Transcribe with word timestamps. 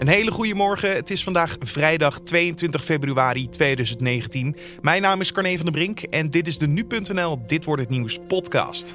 Een 0.00 0.08
hele 0.08 0.30
goede 0.30 0.54
morgen. 0.54 0.94
Het 0.94 1.10
is 1.10 1.22
vandaag 1.22 1.56
vrijdag 1.60 2.20
22 2.20 2.84
februari 2.84 3.48
2019. 3.48 4.56
Mijn 4.80 5.02
naam 5.02 5.20
is 5.20 5.32
Carne 5.32 5.56
van 5.56 5.64
der 5.64 5.74
Brink 5.74 6.00
en 6.00 6.30
dit 6.30 6.46
is 6.46 6.58
de 6.58 6.68
Nu.nl 6.68 7.38
Dit 7.46 7.64
wordt 7.64 7.82
het 7.82 7.90
nieuws 7.90 8.18
podcast. 8.28 8.94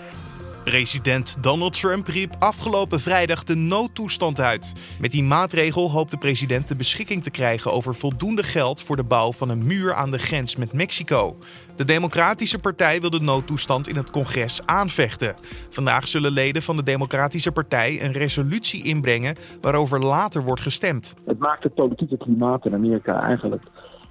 President 0.66 1.44
Donald 1.44 1.80
Trump 1.80 2.08
riep 2.08 2.36
afgelopen 2.40 3.00
vrijdag 3.00 3.44
de 3.44 3.56
noodtoestand 3.56 4.40
uit. 4.40 4.74
Met 5.00 5.12
die 5.12 5.24
maatregel 5.24 5.92
hoopt 5.92 6.12
de 6.12 6.18
president 6.18 6.68
de 6.68 6.76
beschikking 6.76 7.24
te 7.24 7.32
krijgen 7.32 7.72
over 7.72 7.96
voldoende 7.96 8.44
geld 8.44 8.82
voor 8.82 8.96
de 8.96 9.04
bouw 9.04 9.32
van 9.32 9.50
een 9.50 9.66
muur 9.66 9.94
aan 9.94 10.12
de 10.12 10.20
grens 10.20 10.56
met 10.56 10.74
Mexico. 10.74 11.38
De 11.76 11.84
Democratische 11.84 12.60
Partij 12.60 13.02
wil 13.02 13.10
de 13.10 13.20
noodtoestand 13.20 13.88
in 13.88 13.96
het 13.96 14.12
congres 14.12 14.66
aanvechten. 14.66 15.36
Vandaag 15.70 16.08
zullen 16.08 16.32
leden 16.32 16.62
van 16.62 16.76
de 16.76 16.84
Democratische 16.84 17.52
Partij 17.52 18.04
een 18.04 18.12
resolutie 18.12 18.84
inbrengen 18.84 19.36
waarover 19.62 20.00
later 20.00 20.44
wordt 20.44 20.62
gestemd. 20.62 21.16
Het 21.26 21.40
maakt 21.40 21.64
het 21.64 21.74
politieke 21.74 22.18
klimaat 22.18 22.66
in 22.66 22.74
Amerika 22.74 23.22
eigenlijk 23.22 23.64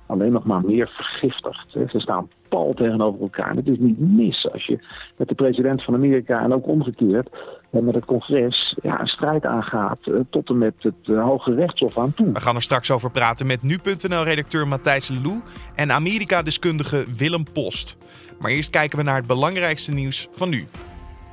alleen 0.06 0.32
nog 0.32 0.44
maar 0.44 0.64
meer 0.64 0.88
vergiftigd. 0.88 1.70
Ze 1.70 2.00
staan 2.00 2.28
pal 2.48 2.72
tegenover 2.74 3.20
elkaar. 3.20 3.54
Het 3.54 3.66
is 3.66 3.78
niet 3.78 3.98
mis 3.98 4.48
als 4.52 4.66
je 4.66 4.78
met 5.16 5.28
de 5.28 5.34
president 5.34 5.82
van 5.82 5.94
Amerika 5.94 6.42
en 6.42 6.54
ook 6.54 6.66
omgekeerd 6.66 7.28
met 7.82 7.94
het 7.94 8.04
congres 8.04 8.76
ja, 8.82 9.00
een 9.00 9.06
strijd 9.06 9.44
aangaat 9.44 9.98
eh, 10.02 10.14
tot 10.30 10.48
en 10.48 10.58
met 10.58 10.74
het 10.78 10.94
uh, 11.04 11.24
Hoge 11.24 11.54
Rechtshof 11.54 11.98
aan 11.98 12.14
toe. 12.14 12.32
We 12.32 12.40
gaan 12.40 12.54
er 12.54 12.62
straks 12.62 12.90
over 12.90 13.10
praten 13.10 13.46
met 13.46 13.62
nu.nl-redacteur 13.62 14.68
Matthijs 14.68 15.08
Lelou 15.08 15.40
en 15.74 15.92
Amerika-deskundige 15.92 17.04
Willem 17.16 17.44
Post. 17.52 17.96
Maar 18.40 18.50
eerst 18.50 18.70
kijken 18.70 18.98
we 18.98 19.04
naar 19.04 19.16
het 19.16 19.26
belangrijkste 19.26 19.92
nieuws 19.92 20.28
van 20.32 20.48
nu. 20.48 20.66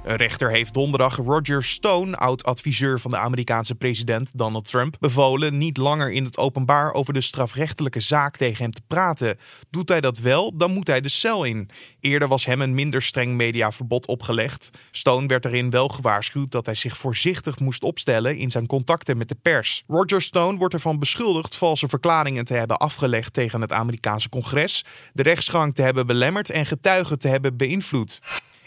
Een 0.04 0.16
rechter 0.16 0.50
heeft 0.50 0.74
donderdag 0.74 1.16
Roger 1.16 1.64
Stone, 1.64 2.16
oud-adviseur 2.16 3.00
van 3.00 3.12
de 3.12 3.18
Amerikaanse 3.18 3.76
president 3.76 4.32
Donald 4.34 4.66
Trump, 4.66 4.96
bevolen 5.00 5.58
niet 5.58 5.78
langer 5.78 6.12
in 6.12 6.24
het 6.24 6.38
openbaar 6.38 6.94
over 6.94 7.14
de 7.14 7.22
strafrechtelijke 7.22 8.00
zaak 8.00 8.38
tegen 8.38 8.64
hem 8.64 8.72
te 8.72 8.82
praten. 8.88 9.38
Doet 9.70 9.90
hij 9.90 10.02
dat 10.02 10.18
wel, 10.18 10.58
dan 10.58 10.72
moet 10.72 10.88
hij 10.88 11.02
de 11.02 11.10
cel 11.10 11.44
in. 11.44 11.70
Eerder 12.00 12.28
was 12.28 12.46
hem 12.46 12.62
een 12.62 12.74
minder 12.74 13.02
streng 13.02 13.36
mediaverbod 13.36 14.08
opgelegd. 14.08 14.70
Stone 14.92 15.28
werd 15.28 15.46
erin 15.46 15.70
wel 15.70 15.88
gewaarschuwd 15.88 16.52
dat 16.52 16.66
hij 16.66 16.76
zich 16.76 16.98
voorzichtig 16.98 17.60
moest 17.60 17.84
opstellen 17.84 18.38
in 18.38 18.52
zijn 18.52 18.68
contacten 18.68 19.18
met 19.18 19.30
de 19.30 19.38
pers. 19.42 19.84
Roger 19.88 20.22
Stone 20.22 20.58
wordt 20.58 20.74
ervan 20.74 21.00
beschuldigd 21.00 21.56
valse 21.56 21.88
verklaringen 21.88 22.46
te 22.46 22.54
hebben 22.54 22.78
afgelegd 22.78 23.34
tegen 23.34 23.62
het 23.62 23.72
Amerikaanse 23.72 24.30
congres, 24.30 24.86
de 25.14 25.24
rechtsgang 25.24 25.76
te 25.76 25.82
hebben 25.82 26.08
belemmerd 26.08 26.50
en 26.50 26.66
getuigen 26.66 27.20
te 27.20 27.28
hebben 27.28 27.58
beïnvloed. 27.58 28.20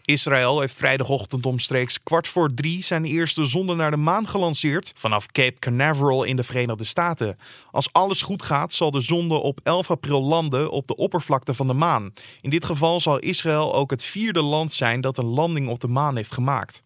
Israël 0.05 0.61
heeft 0.61 0.75
vrijdagochtend 0.75 1.47
omstreeks 1.47 2.03
kwart 2.03 2.29
voor 2.29 2.55
drie 2.55 2.83
zijn 2.83 3.05
eerste 3.05 3.45
zonde 3.45 3.75
naar 3.75 3.91
de 3.91 3.97
maan 3.97 4.29
gelanceerd 4.29 4.93
vanaf 4.97 5.27
Cape 5.27 5.59
Canaveral 5.59 6.25
in 6.25 6.37
de 6.37 6.43
Verenigde 6.43 6.85
Staten. 6.85 7.39
Als 7.71 7.89
alles 7.93 8.23
goed 8.23 8.43
gaat, 8.43 8.73
zal 8.73 8.91
de 8.91 9.01
zonde 9.01 9.35
op 9.35 9.61
11 9.63 9.91
april 9.91 10.23
landen 10.23 10.71
op 10.71 10.87
de 10.87 10.97
oppervlakte 10.97 11.55
van 11.55 11.67
de 11.67 11.73
maan. 11.73 12.13
In 12.41 12.51
dit 12.51 12.65
geval 12.65 13.01
zal 13.01 13.19
Israël 13.19 13.75
ook 13.75 13.91
het 13.91 14.05
vierde 14.05 14.43
land 14.43 14.73
zijn 14.75 15.01
dat 15.01 15.19
een 15.19 15.25
landing 15.25 15.69
op 15.69 15.81
de 15.81 15.89
maan 15.89 16.17
heeft 16.17 16.33
gemaakt. 16.33 16.83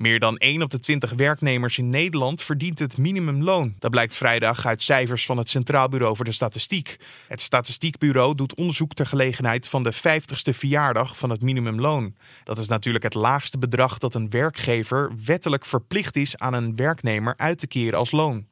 Meer 0.00 0.18
dan 0.18 0.36
1 0.36 0.62
op 0.62 0.70
de 0.70 0.78
20 0.78 1.12
werknemers 1.12 1.78
in 1.78 1.90
Nederland 1.90 2.42
verdient 2.42 2.78
het 2.78 2.96
minimumloon. 2.96 3.74
Dat 3.78 3.90
blijkt 3.90 4.14
vrijdag 4.14 4.66
uit 4.66 4.82
cijfers 4.82 5.26
van 5.26 5.38
het 5.38 5.48
Centraal 5.48 5.88
Bureau 5.88 6.16
voor 6.16 6.24
de 6.24 6.32
Statistiek. 6.32 6.96
Het 7.28 7.40
Statistiekbureau 7.40 8.34
doet 8.34 8.54
onderzoek 8.54 8.94
ter 8.94 9.06
gelegenheid 9.06 9.68
van 9.68 9.82
de 9.82 9.94
50ste 9.94 10.54
verjaardag 10.54 11.18
van 11.18 11.30
het 11.30 11.42
minimumloon. 11.42 12.14
Dat 12.44 12.58
is 12.58 12.68
natuurlijk 12.68 13.04
het 13.04 13.14
laagste 13.14 13.58
bedrag 13.58 13.98
dat 13.98 14.14
een 14.14 14.30
werkgever 14.30 15.12
wettelijk 15.24 15.66
verplicht 15.66 16.16
is 16.16 16.36
aan 16.36 16.54
een 16.54 16.76
werknemer 16.76 17.34
uit 17.36 17.58
te 17.58 17.66
keren 17.66 17.98
als 17.98 18.10
loon. 18.10 18.46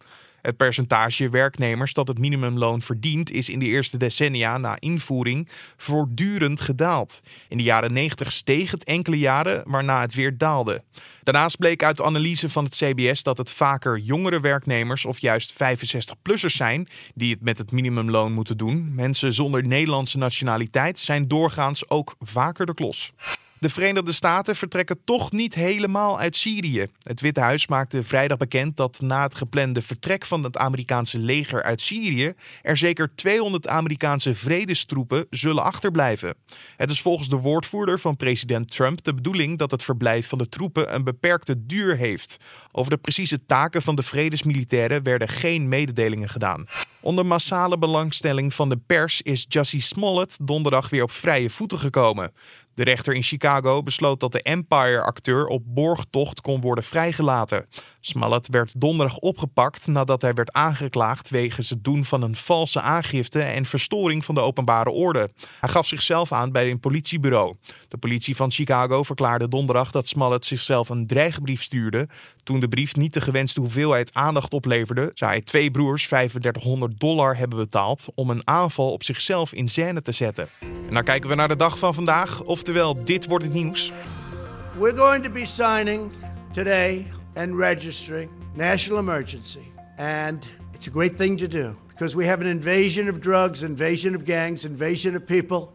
Het 0.48 0.56
percentage 0.56 1.28
werknemers 1.28 1.92
dat 1.92 2.08
het 2.08 2.18
minimumloon 2.18 2.82
verdient 2.82 3.30
is 3.30 3.48
in 3.48 3.58
de 3.58 3.66
eerste 3.66 3.96
decennia 3.96 4.58
na 4.58 4.76
invoering 4.80 5.48
voortdurend 5.76 6.60
gedaald. 6.60 7.20
In 7.48 7.56
de 7.56 7.62
jaren 7.62 7.92
90 7.92 8.32
steeg 8.32 8.70
het 8.70 8.84
enkele 8.84 9.18
jaren, 9.18 9.62
waarna 9.66 10.00
het 10.00 10.14
weer 10.14 10.38
daalde. 10.38 10.82
Daarnaast 11.22 11.58
bleek 11.58 11.82
uit 11.82 12.02
analyse 12.02 12.48
van 12.48 12.64
het 12.64 12.74
CBS 12.74 13.22
dat 13.22 13.38
het 13.38 13.50
vaker 13.50 13.98
jongere 13.98 14.40
werknemers 14.40 15.04
of 15.04 15.18
juist 15.18 15.52
65-plussers 15.52 16.56
zijn 16.56 16.88
die 17.14 17.32
het 17.32 17.42
met 17.42 17.58
het 17.58 17.70
minimumloon 17.70 18.32
moeten 18.32 18.56
doen. 18.56 18.94
Mensen 18.94 19.34
zonder 19.34 19.66
Nederlandse 19.66 20.18
nationaliteit 20.18 21.00
zijn 21.00 21.28
doorgaans 21.28 21.90
ook 21.90 22.14
vaker 22.18 22.66
de 22.66 22.74
klos. 22.74 23.12
De 23.60 23.70
Verenigde 23.70 24.12
Staten 24.12 24.56
vertrekken 24.56 24.98
toch 25.04 25.32
niet 25.32 25.54
helemaal 25.54 26.18
uit 26.18 26.36
Syrië. 26.36 26.86
Het 27.02 27.20
Witte 27.20 27.40
Huis 27.40 27.66
maakte 27.66 28.02
vrijdag 28.02 28.38
bekend 28.38 28.76
dat 28.76 29.00
na 29.00 29.22
het 29.22 29.34
geplande 29.34 29.82
vertrek 29.82 30.24
van 30.24 30.44
het 30.44 30.56
Amerikaanse 30.56 31.18
leger 31.18 31.62
uit 31.62 31.80
Syrië 31.80 32.32
er 32.62 32.76
zeker 32.76 33.14
200 33.14 33.68
Amerikaanse 33.68 34.34
vredestroepen 34.34 35.26
zullen 35.30 35.62
achterblijven. 35.62 36.34
Het 36.76 36.90
is 36.90 37.00
volgens 37.00 37.28
de 37.28 37.36
woordvoerder 37.36 37.98
van 37.98 38.16
president 38.16 38.70
Trump 38.70 39.04
de 39.04 39.14
bedoeling 39.14 39.58
dat 39.58 39.70
het 39.70 39.82
verblijf 39.82 40.28
van 40.28 40.38
de 40.38 40.48
troepen 40.48 40.94
een 40.94 41.04
beperkte 41.04 41.66
duur 41.66 41.96
heeft. 41.96 42.36
Over 42.72 42.90
de 42.90 42.96
precieze 42.98 43.44
taken 43.46 43.82
van 43.82 43.96
de 43.96 44.02
vredesmilitairen 44.02 45.02
werden 45.02 45.28
geen 45.28 45.68
mededelingen 45.68 46.28
gedaan. 46.28 46.66
Onder 47.00 47.26
massale 47.26 47.78
belangstelling 47.78 48.54
van 48.54 48.68
de 48.68 48.76
pers 48.86 49.22
is 49.22 49.46
Jussie 49.48 49.82
Smollett 49.82 50.38
donderdag 50.46 50.90
weer 50.90 51.02
op 51.02 51.10
vrije 51.10 51.50
voeten 51.50 51.78
gekomen. 51.78 52.32
De 52.74 52.84
rechter 52.84 53.14
in 53.14 53.22
Chicago 53.22 53.82
besloot 53.82 54.20
dat 54.20 54.32
de 54.32 54.42
Empire-acteur 54.42 55.46
op 55.46 55.62
borgtocht 55.66 56.40
kon 56.40 56.60
worden 56.60 56.84
vrijgelaten. 56.84 57.66
Smollett 58.00 58.48
werd 58.48 58.80
donderdag 58.80 59.18
opgepakt 59.18 59.86
nadat 59.86 60.22
hij 60.22 60.34
werd 60.34 60.52
aangeklaagd 60.52 61.30
wegens 61.30 61.70
het 61.70 61.84
doen 61.84 62.04
van 62.04 62.22
een 62.22 62.36
valse 62.36 62.80
aangifte 62.80 63.42
en 63.42 63.66
verstoring 63.66 64.24
van 64.24 64.34
de 64.34 64.40
openbare 64.40 64.90
orde. 64.90 65.30
Hij 65.60 65.68
gaf 65.68 65.86
zichzelf 65.86 66.32
aan 66.32 66.52
bij 66.52 66.70
een 66.70 66.80
politiebureau. 66.80 67.56
De 67.88 67.98
politie 67.98 68.36
van 68.36 68.50
Chicago 68.50 69.02
verklaarde 69.02 69.48
donderdag 69.48 69.90
dat 69.90 70.08
Smollett 70.08 70.44
zichzelf 70.44 70.88
een 70.88 71.06
dreigbrief 71.06 71.62
stuurde. 71.62 72.08
Toen 72.42 72.60
de 72.60 72.68
brief 72.68 72.96
niet 72.96 73.14
de 73.14 73.20
gewenste 73.20 73.60
hoeveelheid 73.60 74.14
aandacht 74.14 74.52
opleverde, 74.52 75.10
zou 75.14 75.30
hij 75.30 75.40
twee 75.40 75.70
broers 75.70 76.06
3500 76.06 77.00
dollar 77.00 77.36
hebben 77.36 77.58
betaald 77.58 78.06
om 78.14 78.30
een 78.30 78.46
aanval 78.46 78.92
op 78.92 79.02
zichzelf 79.02 79.52
in 79.52 79.68
scène 79.68 80.02
te 80.02 80.12
zetten. 80.12 80.48
En 80.60 80.94
dan 80.94 81.04
kijken 81.04 81.28
we 81.28 81.34
naar 81.34 81.48
de 81.48 81.56
dag 81.56 81.78
van 81.78 81.94
vandaag, 81.94 82.42
oftewel 82.42 83.04
dit 83.04 83.26
wordt 83.26 83.44
het 83.44 83.54
nieuws. 83.54 83.92
We're 84.78 84.96
going 84.96 85.24
to 85.24 85.30
be 85.30 85.46
signing 85.46 86.10
today 86.52 87.17
and 87.38 87.56
registering 87.56 88.28
national 88.56 88.98
emergency. 88.98 89.72
And 89.96 90.44
it's 90.74 90.88
a 90.88 90.90
great 90.90 91.16
thing 91.16 91.36
to 91.36 91.46
do 91.46 91.76
because 91.88 92.16
we 92.16 92.26
have 92.26 92.40
an 92.40 92.48
invasion 92.48 93.08
of 93.08 93.20
drugs, 93.20 93.62
invasion 93.62 94.16
of 94.16 94.24
gangs, 94.24 94.64
invasion 94.64 95.14
of 95.14 95.24
people. 95.24 95.72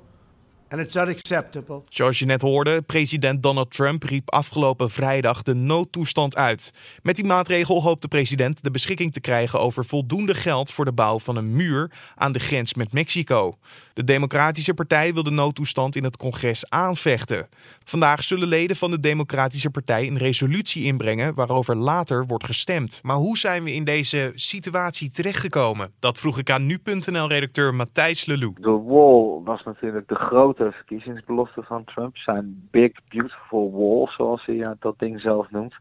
And 0.74 0.82
it's 0.82 0.96
unacceptable. 0.96 1.82
Zoals 1.90 2.20
je 2.20 2.26
net 2.26 2.42
hoorde, 2.42 2.82
president 2.82 3.44
Donald 3.44 3.72
Trump 3.72 4.04
riep 4.04 4.32
afgelopen 4.32 4.90
vrijdag 4.90 5.44
de 5.44 5.54
noodtoestand 5.54 6.36
uit. 6.36 6.74
Met 7.04 7.16
die 7.16 7.26
maatregel 7.26 7.82
hoopt 7.82 8.02
de 8.02 8.08
president 8.08 8.64
de 8.64 8.72
beschikking 8.72 9.14
te 9.14 9.22
krijgen 9.22 9.60
over 9.60 9.86
voldoende 9.86 10.34
geld 10.34 10.72
voor 10.72 10.86
de 10.86 10.94
bouw 10.94 11.20
van 11.20 11.36
een 11.36 11.56
muur 11.56 11.92
aan 12.16 12.32
de 12.32 12.40
grens 12.40 12.74
met 12.74 12.94
Mexico. 12.94 13.58
De 13.94 14.04
Democratische 14.04 14.74
Partij 14.74 15.14
wil 15.14 15.24
de 15.24 15.32
noodtoestand 15.32 15.96
in 15.96 16.04
het 16.04 16.18
congres 16.18 16.70
aanvechten. 16.70 17.48
Vandaag 17.84 18.24
zullen 18.24 18.48
leden 18.48 18.76
van 18.76 18.92
de 18.92 19.00
Democratische 19.00 19.70
Partij 19.70 20.08
een 20.08 20.18
resolutie 20.18 20.84
inbrengen 20.84 21.36
waarover 21.36 21.76
later 21.76 22.26
wordt 22.26 22.46
gestemd. 22.46 23.00
Maar 23.04 23.16
hoe 23.16 23.38
zijn 23.38 23.64
we 23.64 23.74
in 23.74 23.84
deze 23.84 24.32
situatie 24.36 25.12
terechtgekomen? 25.12 25.92
Dat 26.00 26.20
vroeg 26.20 26.38
ik 26.38 26.50
aan 26.50 26.66
nu.nl-redacteur 26.66 27.76
Matthijs 27.76 28.26
Lelou. 28.26 28.54
De 28.60 28.70
wall 28.70 29.42
was 29.44 29.64
natuurlijk 29.64 30.08
de 30.08 30.16
grote 30.16 30.63
verkiezingsbelofte 30.72 31.64
van 31.64 31.84
Trump. 31.84 32.18
Zijn 32.18 32.68
big 32.72 32.92
beautiful 33.10 33.72
wall, 33.72 34.08
zoals 34.08 34.46
hij 34.46 34.76
dat 34.80 35.00
ding 35.00 35.22
zelf 35.22 35.52
noemt. 35.52 35.76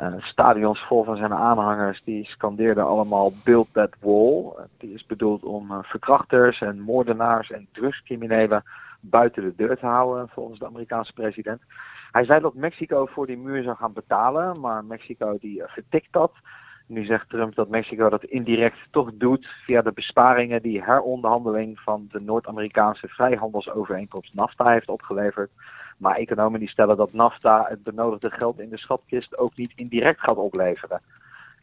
Uh, 0.00 0.14
stadions 0.18 0.80
vol 0.80 1.04
van 1.04 1.16
zijn 1.16 1.32
aanhangers 1.32 2.02
die 2.04 2.24
scandeerden 2.24 2.86
allemaal 2.86 3.32
Build 3.44 3.68
That 3.72 3.94
Wall. 4.00 4.52
die 4.78 4.94
is 4.94 5.06
bedoeld 5.06 5.42
om 5.44 5.82
verkrachters 5.82 6.60
en 6.60 6.80
moordenaars 6.80 7.50
en 7.50 7.68
drugscriminelen 7.72 8.64
buiten 9.00 9.42
de 9.42 9.54
deur 9.56 9.76
te 9.76 9.86
houden, 9.86 10.28
volgens 10.28 10.58
de 10.58 10.66
Amerikaanse 10.66 11.12
president. 11.12 11.62
Hij 12.12 12.24
zei 12.24 12.40
dat 12.40 12.54
Mexico 12.54 13.06
voor 13.06 13.26
die 13.26 13.38
muur 13.38 13.62
zou 13.62 13.76
gaan 13.76 13.92
betalen, 13.92 14.60
maar 14.60 14.84
Mexico 14.84 15.38
die 15.40 15.62
vertikt 15.66 16.12
dat. 16.12 16.32
Nu 16.86 17.04
zegt 17.04 17.28
Trump 17.28 17.54
dat 17.54 17.68
Mexico 17.68 18.08
dat 18.08 18.24
indirect 18.24 18.78
toch 18.90 19.10
doet 19.14 19.46
via 19.64 19.82
de 19.82 19.92
besparingen 19.92 20.62
die 20.62 20.82
heronderhandeling 20.82 21.80
van 21.80 22.08
de 22.10 22.20
Noord-Amerikaanse 22.20 23.08
vrijhandelsovereenkomst 23.08 24.34
NAFTA 24.34 24.70
heeft 24.70 24.88
opgeleverd. 24.88 25.50
Maar 25.98 26.16
economen 26.16 26.60
die 26.60 26.68
stellen 26.68 26.96
dat 26.96 27.12
NAFTA 27.12 27.66
het 27.68 27.82
benodigde 27.82 28.30
geld 28.30 28.60
in 28.60 28.68
de 28.68 28.78
schatkist 28.78 29.38
ook 29.38 29.56
niet 29.56 29.72
indirect 29.76 30.20
gaat 30.20 30.36
opleveren. 30.36 31.00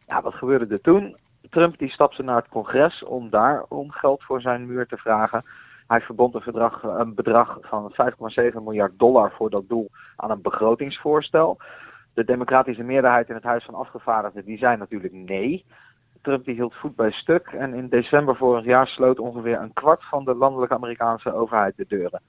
Ja, 0.07 0.21
wat 0.21 0.33
gebeurde 0.33 0.67
er 0.67 0.81
toen? 0.81 1.15
Trump 1.49 1.77
die 1.77 1.89
stapte 1.89 2.23
naar 2.23 2.35
het 2.35 2.49
congres 2.49 3.03
om 3.03 3.29
daar 3.29 3.65
om 3.67 3.91
geld 3.91 4.23
voor 4.23 4.41
zijn 4.41 4.65
muur 4.65 4.87
te 4.87 4.97
vragen. 4.97 5.43
Hij 5.87 6.01
verbond 6.01 6.35
een, 6.35 6.41
verdrag, 6.41 6.83
een 6.83 7.15
bedrag 7.15 7.57
van 7.61 7.93
5,7 8.51 8.53
miljard 8.53 8.99
dollar 8.99 9.31
voor 9.31 9.49
dat 9.49 9.69
doel 9.69 9.89
aan 10.15 10.31
een 10.31 10.41
begrotingsvoorstel. 10.41 11.57
De 12.19 12.25
democratische 12.25 12.83
meerderheid 12.83 13.29
in 13.29 13.35
het 13.35 13.43
Huis 13.43 13.63
van 13.63 13.73
Afgevaardigden 13.73 14.45
die 14.45 14.57
zei 14.57 14.77
natuurlijk 14.77 15.13
nee. 15.13 15.65
Trump 16.21 16.45
die 16.45 16.55
hield 16.55 16.75
voet 16.75 16.95
bij 16.95 17.11
stuk 17.11 17.47
en 17.47 17.73
in 17.73 17.89
december 17.89 18.35
vorig 18.35 18.65
jaar 18.65 18.87
sloot 18.87 19.19
ongeveer 19.19 19.59
een 19.59 19.73
kwart 19.73 20.03
van 20.03 20.25
de 20.25 20.35
landelijke 20.35 20.75
Amerikaanse 20.75 21.33
overheid 21.33 21.77
de 21.77 21.85
deuren. 21.87 22.21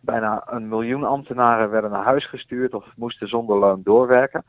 Bijna 0.00 0.42
een 0.46 0.68
miljoen 0.68 1.04
ambtenaren 1.04 1.70
werden 1.70 1.90
naar 1.90 2.04
huis 2.04 2.28
gestuurd 2.28 2.74
of 2.74 2.86
moesten 2.96 3.28
zonder 3.28 3.58
loon 3.58 3.80
doorwerken. 3.82 4.44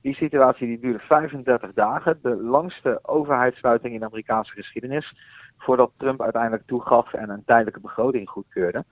Die 0.00 0.14
situatie 0.14 0.66
die 0.66 0.80
duurde 0.80 0.98
35 0.98 1.72
dagen, 1.72 2.18
de 2.22 2.36
langste 2.36 2.98
overheidssluiting 3.02 3.94
in 3.94 4.00
de 4.00 4.06
Amerikaanse 4.06 4.52
geschiedenis, 4.52 5.14
voordat 5.58 5.92
Trump 5.96 6.22
uiteindelijk 6.22 6.66
toegaf 6.66 7.12
en 7.12 7.30
een 7.30 7.44
tijdelijke 7.44 7.80
begroting 7.80 8.28
goedkeurde. 8.28 8.84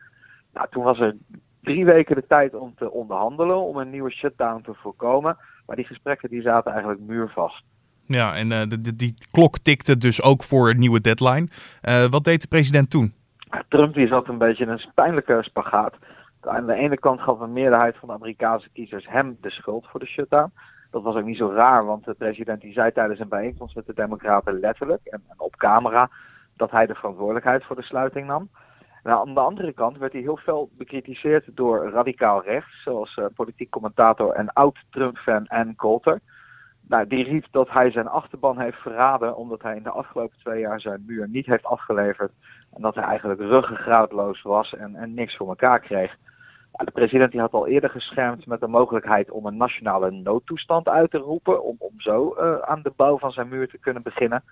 Nou, 0.53 0.67
toen 0.71 0.85
was 0.85 0.99
er 1.01 1.17
drie 1.63 1.85
weken 1.85 2.17
de 2.17 2.27
tijd 2.27 2.55
om 2.55 2.75
te 2.77 2.91
onderhandelen, 2.91 3.57
om 3.57 3.77
een 3.77 3.91
nieuwe 3.91 4.11
shutdown 4.11 4.63
te 4.63 4.75
voorkomen. 4.75 5.37
Maar 5.67 5.77
die 5.77 5.85
gesprekken 5.85 6.29
die 6.29 6.43
zaten 6.43 6.73
eigenlijk 6.73 7.01
muurvast. 7.01 7.63
Ja, 8.07 8.35
en 8.35 8.51
uh, 8.51 8.63
die 8.95 9.15
klok 9.31 9.59
tikte 9.59 9.97
dus 9.97 10.23
ook 10.23 10.43
voor 10.43 10.71
een 10.71 10.79
nieuwe 10.79 11.01
deadline. 11.01 11.49
Uh, 11.83 12.07
wat 12.07 12.25
deed 12.25 12.41
de 12.41 12.49
president 12.49 12.91
toen? 12.91 13.15
Trump 13.69 13.95
die 13.95 14.07
zat 14.07 14.29
een 14.29 14.39
beetje 14.39 14.65
in 14.65 14.71
een 14.71 14.85
pijnlijke 14.95 15.39
spagaat. 15.43 15.95
Aan 16.41 16.67
de 16.67 16.75
ene 16.75 16.99
kant 16.99 17.21
gaf 17.21 17.41
een 17.41 17.53
meerderheid 17.53 17.97
van 17.97 18.09
de 18.09 18.15
Amerikaanse 18.15 18.69
kiezers 18.73 19.07
hem 19.09 19.37
de 19.41 19.51
schuld 19.51 19.87
voor 19.87 20.01
de 20.01 20.07
shutdown. 20.07 20.53
Dat 20.91 21.03
was 21.03 21.17
ook 21.17 21.25
niet 21.25 21.37
zo 21.37 21.53
raar, 21.53 21.85
want 21.85 22.05
de 22.05 22.15
president 22.15 22.61
die 22.61 22.73
zei 22.73 22.93
tijdens 22.93 23.21
een 23.21 23.29
bijeenkomst 23.29 23.75
met 23.75 23.87
de 23.87 23.95
Democraten 23.95 24.61
letterlijk 24.61 25.01
en, 25.05 25.23
en 25.29 25.41
op 25.41 25.57
camera 25.57 26.11
dat 26.57 26.71
hij 26.71 26.87
de 26.87 26.95
verantwoordelijkheid 26.95 27.65
voor 27.65 27.77
de 27.77 27.83
sluiting 27.83 28.27
nam. 28.27 28.49
En 29.03 29.13
aan 29.13 29.35
de 29.35 29.41
andere 29.41 29.73
kant 29.73 29.99
werd 29.99 30.13
hij 30.13 30.21
heel 30.21 30.37
veel 30.37 30.71
bekritiseerd 30.77 31.57
door 31.57 31.91
radicaal 31.91 32.43
rechts, 32.43 32.83
zoals 32.83 33.17
uh, 33.17 33.25
politiek 33.35 33.71
commentator 33.71 34.33
en 34.33 34.53
oud-Trump-fan 34.53 35.47
Ann 35.49 35.77
Coulter. 35.77 36.21
Nou, 36.91 37.07
die 37.07 37.25
riep 37.25 37.47
dat 37.51 37.71
hij 37.71 37.91
zijn 37.91 38.09
achterban 38.09 38.61
heeft 38.61 38.79
verraden 38.79 39.37
omdat 39.37 39.63
hij 39.63 39.77
in 39.77 39.83
de 39.83 39.91
afgelopen 39.91 40.39
twee 40.39 40.61
jaar 40.61 40.81
zijn 40.81 41.05
muur 41.07 41.29
niet 41.29 41.47
heeft 41.47 41.65
afgeleverd. 41.65 42.33
En 42.75 42.83
dat 42.83 42.95
hij 42.95 43.05
eigenlijk 43.05 43.41
ruggengraatloos 43.41 44.43
was 44.43 44.75
en, 44.75 44.97
en 44.97 45.15
niks 45.15 45.37
voor 45.37 45.49
elkaar 45.49 45.81
kreeg. 45.81 46.17
de 46.73 46.91
president 46.91 47.31
die 47.31 47.41
had 47.41 47.53
al 47.53 47.67
eerder 47.67 47.91
geschermd 47.91 48.47
met 48.47 48.61
de 48.61 48.69
mogelijkheid 48.69 49.31
om 49.31 49.47
een 49.47 49.57
nationale 49.57 50.11
noodtoestand 50.11 50.89
uit 50.89 51.11
te 51.11 51.19
roepen. 51.19 51.65
Om, 51.65 51.77
om 51.79 52.01
zo 52.01 52.37
uh, 52.39 52.59
aan 52.59 52.83
de 52.83 52.93
bouw 52.97 53.19
van 53.19 53.33
zijn 53.33 53.49
muur 53.49 53.69
te 53.69 53.79
kunnen 53.79 54.03
beginnen. 54.03 54.43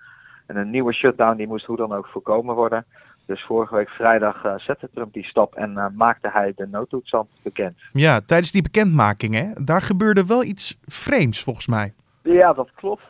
En 0.45 0.55
een 0.55 0.69
nieuwe 0.69 0.93
shutdown 0.93 1.37
die 1.37 1.47
moest 1.47 1.65
hoe 1.65 1.77
dan 1.77 1.93
ook 1.93 2.07
voorkomen 2.07 2.55
worden. 2.55 2.85
Dus 3.29 3.45
vorige 3.45 3.75
week 3.75 3.89
vrijdag 3.89 4.45
uh, 4.45 4.57
zette 4.57 4.89
Trump 4.93 5.13
die 5.13 5.23
stap 5.23 5.55
en 5.55 5.71
uh, 5.71 5.85
maakte 5.93 6.29
hij 6.29 6.53
de 6.55 6.67
noodtoestand 6.67 7.29
bekend. 7.43 7.77
Ja, 7.91 8.21
tijdens 8.21 8.51
die 8.51 8.61
bekendmaking, 8.61 9.35
hè, 9.35 9.63
daar 9.63 9.81
gebeurde 9.81 10.25
wel 10.25 10.43
iets 10.43 10.79
vreemds 10.85 11.43
volgens 11.43 11.67
mij. 11.67 11.93
Ja, 12.23 12.53
dat 12.53 12.69
klopt. 12.75 13.03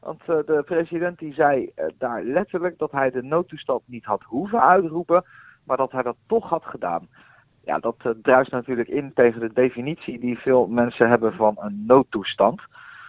Want 0.00 0.20
uh, 0.20 0.36
de 0.46 0.62
president 0.64 1.18
die 1.18 1.32
zei 1.32 1.72
daar 1.98 2.22
letterlijk 2.22 2.78
dat 2.78 2.90
hij 2.92 3.10
de 3.10 3.22
noodtoestand 3.22 3.82
niet 3.84 4.04
had 4.04 4.22
hoeven 4.22 4.62
uitroepen, 4.62 5.24
maar 5.64 5.76
dat 5.76 5.92
hij 5.92 6.02
dat 6.02 6.16
toch 6.26 6.48
had 6.48 6.64
gedaan. 6.64 7.08
Ja, 7.64 7.78
dat 7.78 7.96
druist 8.22 8.50
natuurlijk 8.50 8.88
in 8.88 9.10
tegen 9.14 9.40
de 9.40 9.52
definitie 9.52 10.20
die 10.20 10.38
veel 10.38 10.66
mensen 10.66 11.08
hebben 11.08 11.32
van 11.32 11.56
een 11.58 11.84
noodtoestand. 11.86 12.62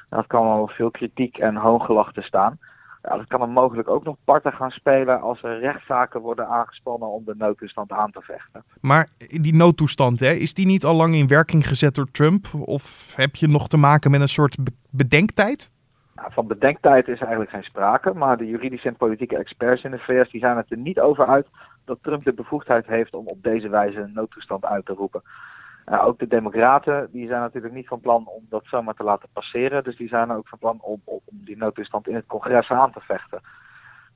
Dat 0.10 0.28
kan 0.28 0.44
wel 0.44 0.68
veel 0.68 0.92
kritiek 0.92 1.38
en 1.38 1.56
hoongelach 1.56 2.14
te 2.14 2.22
staan. 2.22 2.58
Ja, 3.02 3.18
dat 3.18 3.28
kan 3.28 3.42
er 3.42 3.50
mogelijk 3.50 3.90
ook 3.90 4.04
nog 4.04 4.16
parten 4.24 4.54
gaan 4.54 4.72
spelen 4.72 5.22
als 5.22 5.44
er 5.44 5.60
rechtszaken 5.60 6.22
worden 6.22 6.48
aangespannen 6.48 7.08
om 7.08 7.26
de 7.26 7.36
noodtoestand 7.38 7.92
aan 7.92 8.12
te 8.12 8.22
vechten. 8.22 8.64
Maar 8.82 9.10
die 9.18 9.56
noodtoestand, 9.56 10.20
hè, 10.20 10.32
is 10.32 10.54
die 10.54 10.66
niet 10.66 10.84
al 10.84 10.96
lang 10.96 11.16
in 11.16 11.28
werking 11.28 11.68
gezet 11.68 11.96
door 11.96 12.12
Trump? 12.12 12.46
Of 12.54 13.14
heb 13.16 13.36
je 13.36 13.48
nog 13.48 13.68
te 13.68 13.78
maken 13.78 14.12
met 14.12 14.22
een 14.22 14.30
soort 14.30 14.58
bedenktijd? 14.90 15.72
Nou, 16.16 16.34
van 16.34 16.48
bedenktijd 16.48 17.08
is 17.08 17.20
eigenlijk 17.20 17.50
geen 17.52 17.64
sprake, 17.64 18.14
maar 18.14 18.38
de 18.38 18.48
juridische 18.48 18.88
en 18.88 18.96
politieke 18.96 19.38
experts 19.38 19.84
in 19.84 19.92
de 19.92 20.00
VS 20.00 20.32
die 20.32 20.42
zijn 20.42 20.58
het 20.58 20.72
er 20.72 20.78
niet 20.78 21.00
over 21.00 21.28
uit 21.28 21.48
dat 21.86 21.98
Trump 22.02 22.24
de 22.24 22.34
bevoegdheid 22.34 22.88
heeft 22.88 23.14
om 23.14 23.28
op 23.28 23.44
deze 23.44 23.70
wijze 23.70 24.00
een 24.00 24.14
noodtoestand 24.14 24.66
uit 24.66 24.86
te 24.86 24.94
roepen. 24.94 25.22
Uh, 25.90 26.06
ook 26.06 26.20
de 26.20 26.28
Democraten 26.28 27.10
die 27.12 27.28
zijn 27.28 27.42
natuurlijk 27.42 27.74
niet 27.74 27.88
van 27.88 28.00
plan 28.00 28.28
om 28.28 28.46
dat 28.50 28.66
zomaar 28.66 28.94
te 28.94 29.04
laten 29.04 29.30
passeren. 29.34 29.84
Dus 29.84 29.98
die 29.98 30.08
zijn 30.08 30.32
ook 30.32 30.48
van 30.48 30.58
plan 30.58 30.80
om, 30.82 31.02
om 31.04 31.20
die 31.30 31.58
noodtoestand 31.58 32.08
in 32.08 32.16
het 32.16 32.26
congres 32.26 32.70
aan 32.70 32.92
te 32.92 33.00
vechten. 33.00 33.42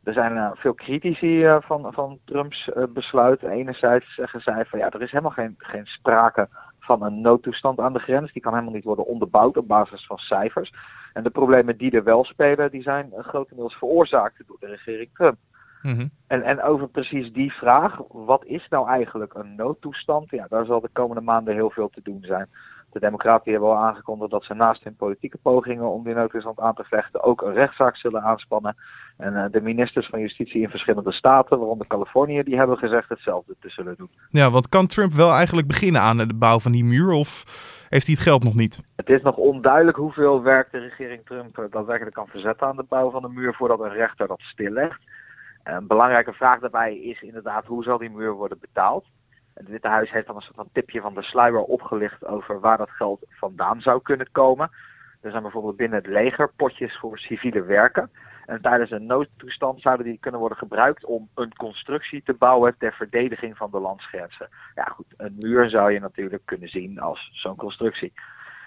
Er 0.03 0.13
zijn 0.13 0.35
uh, 0.35 0.51
veel 0.53 0.73
critici 0.73 1.45
uh, 1.45 1.57
van, 1.61 1.93
van 1.93 2.19
Trumps 2.25 2.69
besluit. 2.89 3.43
Enerzijds 3.43 4.15
zeggen 4.15 4.41
zij 4.41 4.65
van 4.65 4.79
ja, 4.79 4.89
er 4.89 5.01
is 5.01 5.11
helemaal 5.11 5.31
geen, 5.31 5.55
geen 5.57 5.85
sprake 5.85 6.47
van 6.79 7.03
een 7.03 7.21
noodtoestand 7.21 7.79
aan 7.79 7.93
de 7.93 7.99
grens. 7.99 8.33
Die 8.33 8.41
kan 8.41 8.53
helemaal 8.53 8.73
niet 8.73 8.83
worden 8.83 9.05
onderbouwd 9.05 9.57
op 9.57 9.67
basis 9.67 10.05
van 10.05 10.17
cijfers. 10.17 10.73
En 11.13 11.23
de 11.23 11.29
problemen 11.29 11.77
die 11.77 11.91
er 11.91 12.03
wel 12.03 12.23
spelen, 12.23 12.71
die 12.71 12.81
zijn 12.81 13.11
grotendeels 13.17 13.75
veroorzaakt 13.75 14.47
door 14.47 14.57
de 14.59 14.67
regering 14.67 15.09
Trump. 15.13 15.37
Mhm. 15.83 16.07
en, 16.27 16.43
en 16.43 16.61
over 16.61 16.87
precies 16.87 17.33
die 17.33 17.51
vraag, 17.51 17.99
wat 18.09 18.45
is 18.45 18.67
nou 18.69 18.87
eigenlijk 18.87 19.33
een 19.33 19.55
noodtoestand? 19.55 20.29
Ja, 20.29 20.45
daar 20.49 20.65
zal 20.65 20.81
de 20.81 20.89
komende 20.93 21.21
maanden 21.21 21.53
heel 21.53 21.69
veel 21.69 21.89
te 21.89 22.01
doen 22.03 22.21
zijn. 22.21 22.49
De 22.91 22.99
Democraten 22.99 23.51
hebben 23.51 23.69
al 23.69 23.77
aangekondigd 23.77 24.31
dat 24.31 24.43
ze 24.43 24.53
naast 24.53 24.83
hun 24.83 24.95
politieke 24.95 25.37
pogingen 25.37 25.89
om 25.89 26.03
die 26.03 26.13
noodtoestand 26.13 26.59
aan 26.59 26.73
te 26.73 26.83
vechten 26.83 27.23
ook 27.23 27.41
een 27.41 27.53
rechtszaak 27.53 27.97
zullen 27.97 28.21
aanspannen. 28.21 28.75
En 29.17 29.33
uh, 29.33 29.45
de 29.51 29.61
ministers 29.61 30.07
van 30.07 30.19
Justitie 30.19 30.61
in 30.61 30.69
verschillende 30.69 31.11
staten, 31.11 31.57
waaronder 31.57 31.87
Californië, 31.87 32.43
die 32.43 32.57
hebben 32.57 32.77
gezegd 32.77 33.09
hetzelfde 33.09 33.55
te 33.59 33.69
zullen 33.69 33.95
doen. 33.97 34.09
Ja, 34.29 34.51
want 34.51 34.69
kan 34.69 34.87
Trump 34.87 35.13
wel 35.13 35.31
eigenlijk 35.33 35.67
beginnen 35.67 36.01
aan 36.01 36.17
de 36.17 36.33
bouw 36.33 36.59
van 36.59 36.71
die 36.71 36.83
muur 36.83 37.11
of 37.11 37.43
heeft 37.89 38.05
hij 38.05 38.15
het 38.15 38.23
geld 38.23 38.43
nog 38.43 38.55
niet? 38.55 38.83
Het 38.95 39.09
is 39.09 39.21
nog 39.21 39.35
onduidelijk 39.35 39.97
hoeveel 39.97 40.41
werk 40.41 40.71
de 40.71 40.79
regering 40.79 41.23
Trump 41.23 41.57
uh, 41.57 41.65
daadwerkelijk 41.69 42.15
kan 42.15 42.27
verzetten 42.27 42.67
aan 42.67 42.75
de 42.75 42.85
bouw 42.89 43.09
van 43.09 43.21
de 43.21 43.29
muur 43.29 43.53
voordat 43.53 43.79
een 43.79 43.93
rechter 43.93 44.27
dat 44.27 44.39
stillegt. 44.41 44.99
Een 45.63 45.87
belangrijke 45.87 46.33
vraag 46.33 46.59
daarbij 46.59 46.97
is 46.97 47.21
inderdaad 47.21 47.65
hoe 47.65 47.83
zal 47.83 47.97
die 47.97 48.09
muur 48.09 48.31
worden 48.31 48.59
betaald. 48.59 49.05
Het 49.53 49.67
Witte 49.67 49.87
Huis 49.87 50.11
heeft 50.11 50.27
dan 50.27 50.35
een 50.35 50.41
soort 50.41 50.55
van 50.55 50.69
tipje 50.73 51.01
van 51.01 51.13
de 51.13 51.23
sluier 51.23 51.61
opgelicht 51.63 52.25
over 52.25 52.59
waar 52.59 52.77
dat 52.77 52.89
geld 52.89 53.25
vandaan 53.29 53.81
zou 53.81 54.01
kunnen 54.01 54.31
komen. 54.31 54.71
Er 55.21 55.31
zijn 55.31 55.41
bijvoorbeeld 55.41 55.75
binnen 55.75 55.97
het 55.97 56.07
leger 56.07 56.51
potjes 56.55 56.97
voor 56.97 57.17
civiele 57.17 57.63
werken. 57.63 58.11
En 58.45 58.61
tijdens 58.61 58.91
een 58.91 59.05
noodtoestand 59.05 59.81
zouden 59.81 60.05
die 60.05 60.17
kunnen 60.19 60.39
worden 60.39 60.57
gebruikt 60.57 61.05
om 61.05 61.29
een 61.35 61.55
constructie 61.55 62.23
te 62.23 62.33
bouwen 62.33 62.75
ter 62.77 62.93
verdediging 62.93 63.57
van 63.57 63.71
de 63.71 63.79
landsgrenzen. 63.79 64.49
Ja 64.75 64.83
goed, 64.83 65.13
een 65.17 65.35
muur 65.39 65.69
zou 65.69 65.91
je 65.91 65.99
natuurlijk 65.99 66.45
kunnen 66.45 66.69
zien 66.69 66.99
als 66.99 67.29
zo'n 67.33 67.55
constructie. 67.55 68.13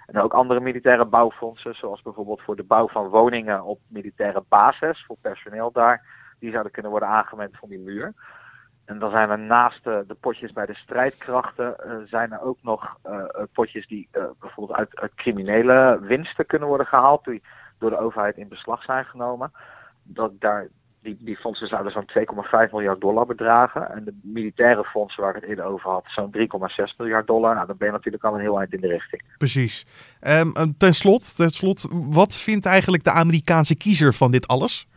En 0.07 0.21
ook 0.21 0.33
andere 0.33 0.61
militaire 0.61 1.05
bouwfondsen, 1.05 1.75
zoals 1.75 2.03
bijvoorbeeld 2.03 2.43
voor 2.43 2.57
de 2.57 2.63
bouw 2.63 2.89
van 2.89 3.09
woningen 3.09 3.65
op 3.65 3.81
militaire 3.89 4.45
basis, 4.49 5.05
voor 5.07 5.17
personeel 5.21 5.73
daar 5.73 6.03
die 6.39 6.51
zouden 6.51 6.73
kunnen 6.73 6.91
worden 6.91 7.09
aangewend 7.09 7.57
van 7.57 7.69
die 7.69 7.79
muur. 7.79 8.15
En 8.85 8.99
dan 8.99 9.11
zijn 9.11 9.31
er 9.31 9.39
naast 9.39 9.85
de, 9.85 10.05
de 10.09 10.15
potjes 10.15 10.53
bij 10.53 10.67
de 10.67 10.75
strijdkrachten, 10.75 11.77
uh, 11.87 11.93
zijn 12.05 12.33
er 12.33 12.41
ook 12.41 12.59
nog 12.63 12.97
uh, 13.07 13.25
potjes 13.53 13.87
die 13.87 14.09
bijvoorbeeld 14.41 14.79
uit, 14.79 14.97
uit, 15.01 15.15
criminele 15.15 15.99
winsten 16.03 16.47
kunnen 16.47 16.69
worden 16.69 16.87
gehaald, 16.87 17.25
die 17.25 17.43
door 17.79 17.91
de 17.91 17.99
overheid 17.99 18.37
in 18.37 18.49
beslag 18.49 18.83
zijn 18.83 19.05
genomen. 19.05 19.53
Dat 20.03 20.33
daar, 20.39 20.69
die, 21.03 21.17
die 21.21 21.37
fondsen 21.37 21.69
zouden 21.69 21.93
zo'n 21.93 22.11
2,5 22.67 22.71
miljard 22.71 23.01
dollar 23.01 23.27
bedragen. 23.27 23.91
En 23.91 24.05
de 24.05 24.19
militaire 24.23 24.85
fondsen 24.85 25.23
waar 25.23 25.35
ik 25.35 25.41
het 25.41 25.51
eerder 25.51 25.65
over 25.65 25.91
had, 25.91 26.05
zo'n 26.07 26.37
3,6 26.37 26.97
miljard 26.97 27.27
dollar. 27.27 27.55
Nou, 27.55 27.67
dan 27.67 27.77
ben 27.77 27.87
je 27.87 27.93
natuurlijk 27.93 28.25
al 28.25 28.35
een 28.35 28.41
heel 28.41 28.59
eind 28.59 28.73
in 28.73 28.81
de 28.81 28.89
richting. 28.89 29.23
Precies. 29.39 29.87
Um, 30.21 30.77
ten, 30.79 30.95
slot, 30.95 31.37
ten 31.37 31.51
slot, 31.51 31.87
wat 31.91 32.37
vindt 32.37 32.67
eigenlijk 32.67 33.05
de 33.05 33.11
Amerikaanse 33.11 33.77
kiezer 33.77 34.15
van 34.15 34.31
dit 34.31 34.47
alles? 34.47 34.89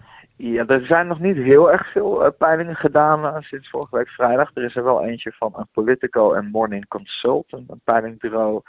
Ja, 0.41 0.65
er 0.65 0.85
zijn 0.85 1.07
nog 1.07 1.19
niet 1.19 1.35
heel 1.35 1.71
erg 1.71 1.91
veel 1.91 2.25
uh, 2.25 2.31
peilingen 2.37 2.75
gedaan 2.75 3.25
uh, 3.25 3.41
sinds 3.41 3.69
vorige 3.69 3.95
week 3.95 4.09
vrijdag. 4.09 4.51
Er 4.53 4.63
is 4.63 4.75
er 4.75 4.83
wel 4.83 5.03
eentje 5.03 5.31
van 5.31 5.53
een 5.55 5.67
Politico 5.71 6.33
en 6.33 6.45
Morning 6.45 6.87
Consult, 6.87 7.51
een 7.51 7.81
peilingbureau. 7.83 8.61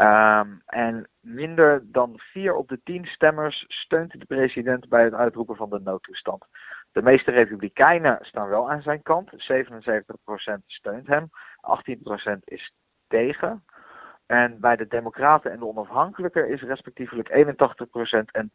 Um, 0.00 0.62
en 0.66 1.08
minder 1.20 1.82
dan 1.84 2.12
vier 2.16 2.54
op 2.54 2.68
de 2.68 2.80
tien 2.84 3.04
stemmers 3.04 3.64
steunt 3.68 4.12
de 4.12 4.24
president 4.24 4.88
bij 4.88 5.04
het 5.04 5.14
uitroepen 5.14 5.56
van 5.56 5.70
de 5.70 5.80
noodtoestand. 5.80 6.44
De 6.92 7.02
meeste 7.02 7.30
republikeinen 7.30 8.18
staan 8.20 8.48
wel 8.48 8.70
aan 8.70 8.82
zijn 8.82 9.02
kant. 9.02 9.30
77% 9.32 9.34
steunt 10.66 11.06
hem, 11.06 11.30
18% 12.30 12.38
is 12.44 12.72
tegen. 13.08 13.64
En 14.32 14.56
bij 14.60 14.76
de 14.76 14.86
Democraten 14.88 15.52
en 15.52 15.58
de 15.58 15.66
Onafhankelijke 15.66 16.48
is 16.48 16.62
respectievelijk 16.62 17.28
81% 17.28 17.32
en 18.32 18.50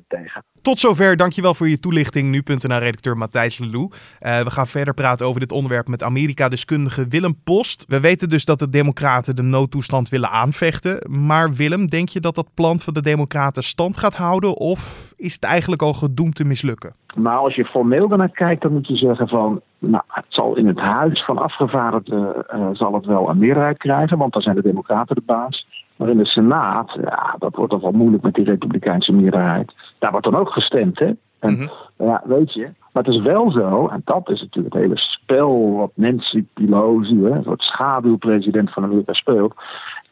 52% 0.00 0.06
tegen. 0.08 0.44
Tot 0.62 0.78
zover, 0.78 1.16
dankjewel 1.16 1.54
voor 1.54 1.68
je 1.68 1.78
toelichting. 1.78 2.30
Nu.nl-redacteur 2.30 3.16
Matthijs 3.16 3.58
Lelou. 3.58 3.82
Uh, 3.82 4.40
we 4.40 4.50
gaan 4.50 4.66
verder 4.66 4.94
praten 4.94 5.26
over 5.26 5.40
dit 5.40 5.52
onderwerp 5.52 5.88
met 5.88 6.02
Amerika-deskundige 6.02 7.06
Willem 7.08 7.34
Post. 7.44 7.84
We 7.88 8.00
weten 8.00 8.28
dus 8.28 8.44
dat 8.44 8.58
de 8.58 8.70
Democraten 8.70 9.36
de 9.36 9.42
noodtoestand 9.42 10.08
willen 10.08 10.28
aanvechten. 10.28 11.10
Maar 11.26 11.52
Willem, 11.52 11.86
denk 11.86 12.08
je 12.08 12.20
dat 12.20 12.34
dat 12.34 12.54
plan 12.54 12.80
van 12.80 12.94
de 12.94 13.02
Democraten 13.02 13.62
stand 13.62 13.96
gaat 13.96 14.16
houden? 14.16 14.56
Of 14.56 15.12
is 15.16 15.32
het 15.32 15.44
eigenlijk 15.44 15.82
al 15.82 15.94
gedoemd 15.94 16.34
te 16.34 16.44
mislukken? 16.44 16.94
Nou, 17.14 17.38
als 17.38 17.54
je 17.54 17.64
formeel 17.64 18.08
daarnaar 18.08 18.30
kijkt, 18.30 18.62
dan 18.62 18.72
moet 18.72 18.86
je 18.86 18.96
zeggen 18.96 19.28
van 19.28 19.62
nou, 19.78 20.02
het 20.08 20.24
zal 20.28 20.56
in 20.56 20.66
het 20.66 20.78
huis 20.78 21.24
van 21.24 21.38
afgevaardigden 21.38 22.46
uh, 22.54 22.68
zal 22.72 22.94
het 22.94 23.06
wel 23.06 23.28
een 23.28 23.38
meerderheid 23.38 23.78
krijgen, 23.78 24.18
want 24.18 24.32
dan 24.32 24.42
zijn 24.42 24.56
de 24.56 24.62
Democraten 24.62 25.14
de 25.14 25.22
baas. 25.26 25.66
Maar 25.96 26.08
in 26.08 26.16
de 26.16 26.26
Senaat, 26.26 26.98
ja, 27.02 27.36
dat 27.38 27.54
wordt 27.54 27.72
toch 27.72 27.82
wel 27.82 27.92
moeilijk 27.92 28.22
met 28.22 28.34
die 28.34 28.44
Republikeinse 28.44 29.12
meerderheid. 29.12 29.72
Daar 29.98 30.10
wordt 30.10 30.26
dan 30.26 30.36
ook 30.36 30.50
gestemd, 30.50 30.98
hè? 30.98 31.12
En 31.38 31.52
mhm. 31.52 31.68
ja, 31.96 32.22
weet 32.24 32.52
je, 32.52 32.68
maar 32.92 33.02
het 33.04 33.14
is 33.14 33.22
wel 33.22 33.50
zo, 33.50 33.86
en 33.86 34.02
dat 34.04 34.30
is 34.30 34.40
natuurlijk 34.40 34.74
het 34.74 34.82
hele 34.82 34.98
spel 34.98 35.76
wat 35.76 35.90
Nancy 35.94 36.44
Pelosi, 36.54 37.22
hè, 37.22 37.42
soort 37.42 37.62
schaduwpresident 37.62 38.72
van 38.72 38.82
Amerika, 38.82 39.12
speelt. 39.12 39.54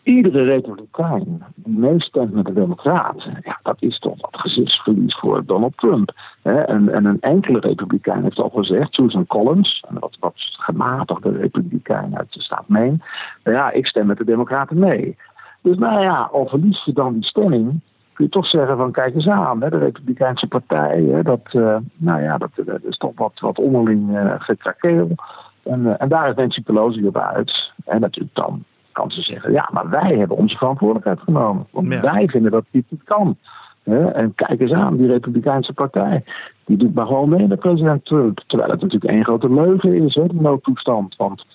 Iedere 0.06 0.42
republikein 0.42 1.44
die 1.54 1.78
meestemt 1.78 2.32
met 2.32 2.46
de 2.46 2.52
Democraten, 2.52 3.38
ja, 3.42 3.58
dat 3.62 3.76
is 3.78 3.98
toch 3.98 4.20
wat 4.20 4.40
gezichtsverlies 4.40 5.18
voor 5.18 5.44
Donald 5.46 5.76
Trump. 5.76 6.12
Hè? 6.42 6.60
En, 6.60 6.88
en, 6.88 7.04
een 7.04 7.20
enkele 7.20 7.60
republikein 7.60 8.22
heeft 8.22 8.38
al 8.38 8.48
gezegd, 8.48 8.94
Susan 8.94 9.26
Collins, 9.26 9.84
een 9.88 9.98
wat, 9.98 10.16
wat 10.20 10.34
gematigde 10.36 11.30
republikein 11.30 12.18
uit 12.18 12.32
de 12.32 12.40
staat 12.40 12.68
Maine, 12.68 12.98
ja, 13.44 13.70
ik 13.70 13.86
stem 13.86 14.06
met 14.06 14.18
de 14.18 14.24
Democraten 14.24 14.78
mee. 14.78 15.16
Dus 15.62 15.76
nou 15.76 16.02
ja, 16.02 16.28
al 16.32 16.46
verlies 16.46 16.84
je 16.84 16.92
dan 16.92 17.12
die 17.12 17.24
stemming, 17.24 17.80
kun 18.12 18.24
je 18.24 18.30
toch 18.30 18.46
zeggen 18.46 18.76
van 18.76 18.92
kijk 18.92 19.14
eens 19.14 19.28
aan, 19.28 19.62
hè, 19.62 19.70
de 19.70 19.78
Republikeinse 19.78 20.46
Partij, 20.46 21.02
hè, 21.02 21.22
dat, 21.22 21.52
uh, 21.52 21.76
nou 21.96 22.22
ja, 22.22 22.38
dat, 22.38 22.50
is 22.82 22.96
toch 22.96 23.12
wat, 23.14 23.40
wat 23.40 23.58
onderling 23.58 24.10
uh, 24.10 24.34
gekrakeel. 24.38 25.08
En, 25.62 25.80
uh, 25.80 25.94
en 25.98 26.08
daar 26.08 26.28
is 26.28 26.36
Nancy 26.36 26.62
Pelosi 26.62 27.06
op 27.06 27.16
uit. 27.16 27.72
En 27.84 28.00
natuurlijk 28.00 28.34
dan 28.34 28.64
kan 28.96 29.10
ze 29.10 29.22
zeggen, 29.22 29.52
ja, 29.52 29.68
maar 29.72 29.90
wij 29.90 30.16
hebben 30.16 30.36
onze 30.36 30.56
verantwoordelijkheid 30.56 31.20
genomen. 31.20 31.66
Want 31.70 32.00
wij 32.00 32.28
vinden 32.28 32.50
dat 32.50 32.64
dit 32.70 32.84
niet 32.88 33.04
kan. 33.04 33.36
Hè? 33.82 34.10
En 34.10 34.34
kijk 34.34 34.60
eens 34.60 34.72
aan, 34.72 34.96
die 34.96 35.06
Republikeinse 35.06 35.72
Partij. 35.72 36.24
Die 36.64 36.76
doet 36.76 36.94
maar 36.94 37.06
gewoon 37.06 37.28
mee 37.28 37.46
met 37.46 37.58
president 37.58 38.04
Trump. 38.04 38.40
Terwijl 38.46 38.70
het 38.70 38.80
natuurlijk 38.80 39.12
één 39.12 39.24
grote 39.24 39.54
leugen 39.54 39.94
is, 39.94 40.14
hè, 40.14 40.26
de 40.26 40.34
noodtoestand. 40.34 41.16
Want 41.16 41.46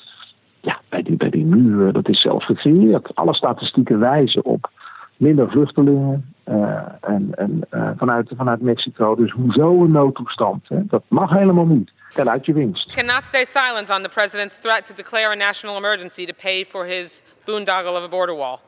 ja, 0.61 0.79
bij 0.89 1.03
die, 1.03 1.17
bij 1.17 1.29
die 1.29 1.45
muur, 1.45 1.93
dat 1.93 2.09
is 2.09 2.21
zelf 2.21 2.45
gecreëerd. 2.45 3.15
Alle 3.15 3.33
statistieken 3.33 3.99
wijzen 3.99 4.45
op 4.45 4.69
minder 5.17 5.49
vluchtelingen 5.49 6.33
uh, 6.47 6.81
en, 7.01 7.29
en 7.35 7.61
uh, 7.71 7.89
vanuit, 7.97 8.31
vanuit 8.35 8.61
Mexico. 8.61 9.15
Dus 9.15 9.31
hoezo 9.31 9.83
een 9.83 9.91
noodtoestand? 9.91 10.67
Hè? 10.67 10.85
Dat 10.85 11.03
mag 11.07 11.29
helemaal 11.29 11.65
niet. 11.65 11.91
Tel 12.13 12.27
uit 12.27 12.45
je 12.45 12.53
winst. 12.53 12.95
Cannot 12.95 13.23
stay 13.23 13.45
silent 13.45 13.89
on 13.89 14.01
the 14.01 14.09
president's 14.09 14.59
threat 14.59 14.85
to 14.85 14.93
declare 14.93 15.31
a 15.31 15.35
national 15.35 15.77
emergency 15.77 16.25
to 16.25 16.33
pay 16.41 16.65
for 16.65 16.85
his 16.85 17.23
boondoggle 17.45 17.97
of 17.97 18.03
a 18.03 18.07
border 18.07 18.33
wall. 18.33 18.61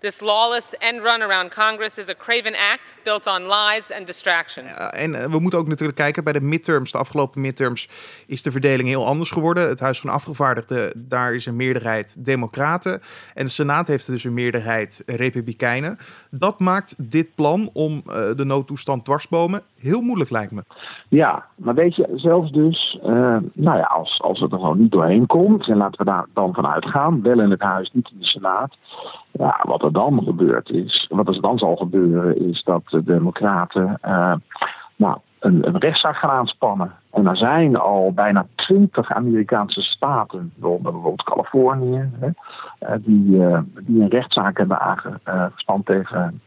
This 0.00 0.20
lawless 0.20 0.74
end 0.78 1.02
run 1.02 1.22
around 1.22 1.54
Congress 1.54 1.98
is 1.98 2.08
a 2.08 2.14
craven 2.14 2.54
act 2.72 2.94
built 3.02 3.26
on 3.26 3.42
lies 3.48 3.92
and 3.92 4.06
distraction. 4.06 4.64
en 4.66 5.14
eh, 5.14 5.26
we 5.26 5.38
moeten 5.38 5.58
ook 5.58 5.68
natuurlijk 5.68 5.98
kijken 5.98 6.24
bij 6.24 6.32
de 6.32 6.40
midterms. 6.40 6.92
De 6.92 6.98
afgelopen 6.98 7.40
midterms 7.40 7.88
is 8.26 8.42
de 8.42 8.50
verdeling 8.50 8.88
heel 8.88 9.06
anders 9.06 9.30
geworden. 9.30 9.68
Het 9.68 9.80
Huis 9.80 10.00
van 10.00 10.10
Afgevaardigden, 10.10 10.92
daar 11.08 11.34
is 11.34 11.46
een 11.46 11.56
meerderheid 11.56 12.24
Democraten. 12.24 13.00
En 13.34 13.44
de 13.44 13.50
Senaat 13.50 13.86
heeft 13.86 14.06
dus 14.06 14.24
een 14.24 14.34
meerderheid 14.34 15.02
Republikeinen. 15.06 15.98
Dat 16.30 16.58
maakt 16.58 16.94
dit 17.10 17.34
plan 17.34 17.70
om 17.72 18.02
uh, 18.06 18.14
de 18.36 18.44
noodtoestand 18.44 19.04
dwarsbomen 19.04 19.62
heel 19.80 20.00
moeilijk, 20.00 20.30
lijkt 20.30 20.52
me. 20.52 20.62
Ja, 21.08 21.44
maar 21.54 21.74
weet 21.74 21.96
je, 21.96 22.08
zelfs 22.14 22.52
dus, 22.52 22.98
uh, 23.04 23.36
nou 23.52 23.78
ja, 23.78 23.84
als, 23.84 24.20
als 24.20 24.40
het 24.40 24.52
er 24.52 24.58
gewoon 24.58 24.78
niet 24.78 24.92
doorheen 24.92 25.26
komt, 25.26 25.68
en 25.68 25.76
laten 25.76 25.98
we 25.98 26.10
daar 26.10 26.26
dan 26.34 26.54
vanuit 26.54 26.86
gaan, 26.86 27.22
wel 27.22 27.40
in 27.40 27.50
het 27.50 27.60
huis, 27.60 27.90
niet 27.92 28.10
in 28.12 28.18
de 28.18 28.24
Senaat. 28.24 28.76
Ja, 29.32 29.60
wat 29.62 29.82
er 29.82 29.92
dan 29.92 30.22
gebeurt 30.22 30.70
is, 30.70 31.06
wat 31.08 31.28
er 31.28 31.40
dan 31.40 31.58
zal 31.58 31.76
gebeuren, 31.76 32.48
is 32.48 32.62
dat 32.62 32.82
de 32.88 33.04
Democraten 33.04 33.98
uh, 34.04 34.34
nou, 34.96 35.18
een, 35.38 35.66
een 35.66 35.78
rechtszaak 35.78 36.16
gaan 36.16 36.30
aanspannen. 36.30 36.92
En 37.10 37.26
er 37.26 37.36
zijn 37.36 37.76
al 37.76 38.12
bijna 38.12 38.46
twintig 38.54 39.12
Amerikaanse 39.12 39.80
staten, 39.80 40.52
bijvoorbeeld 40.56 41.22
Californië, 41.22 42.10
hè, 42.20 42.26
uh, 42.26 43.04
die, 43.04 43.36
uh, 43.36 43.58
die 43.80 44.02
een 44.02 44.08
rechtszaak 44.08 44.58
hebben 44.58 44.80
aangespannen 44.80 45.84
tegen 45.84 46.40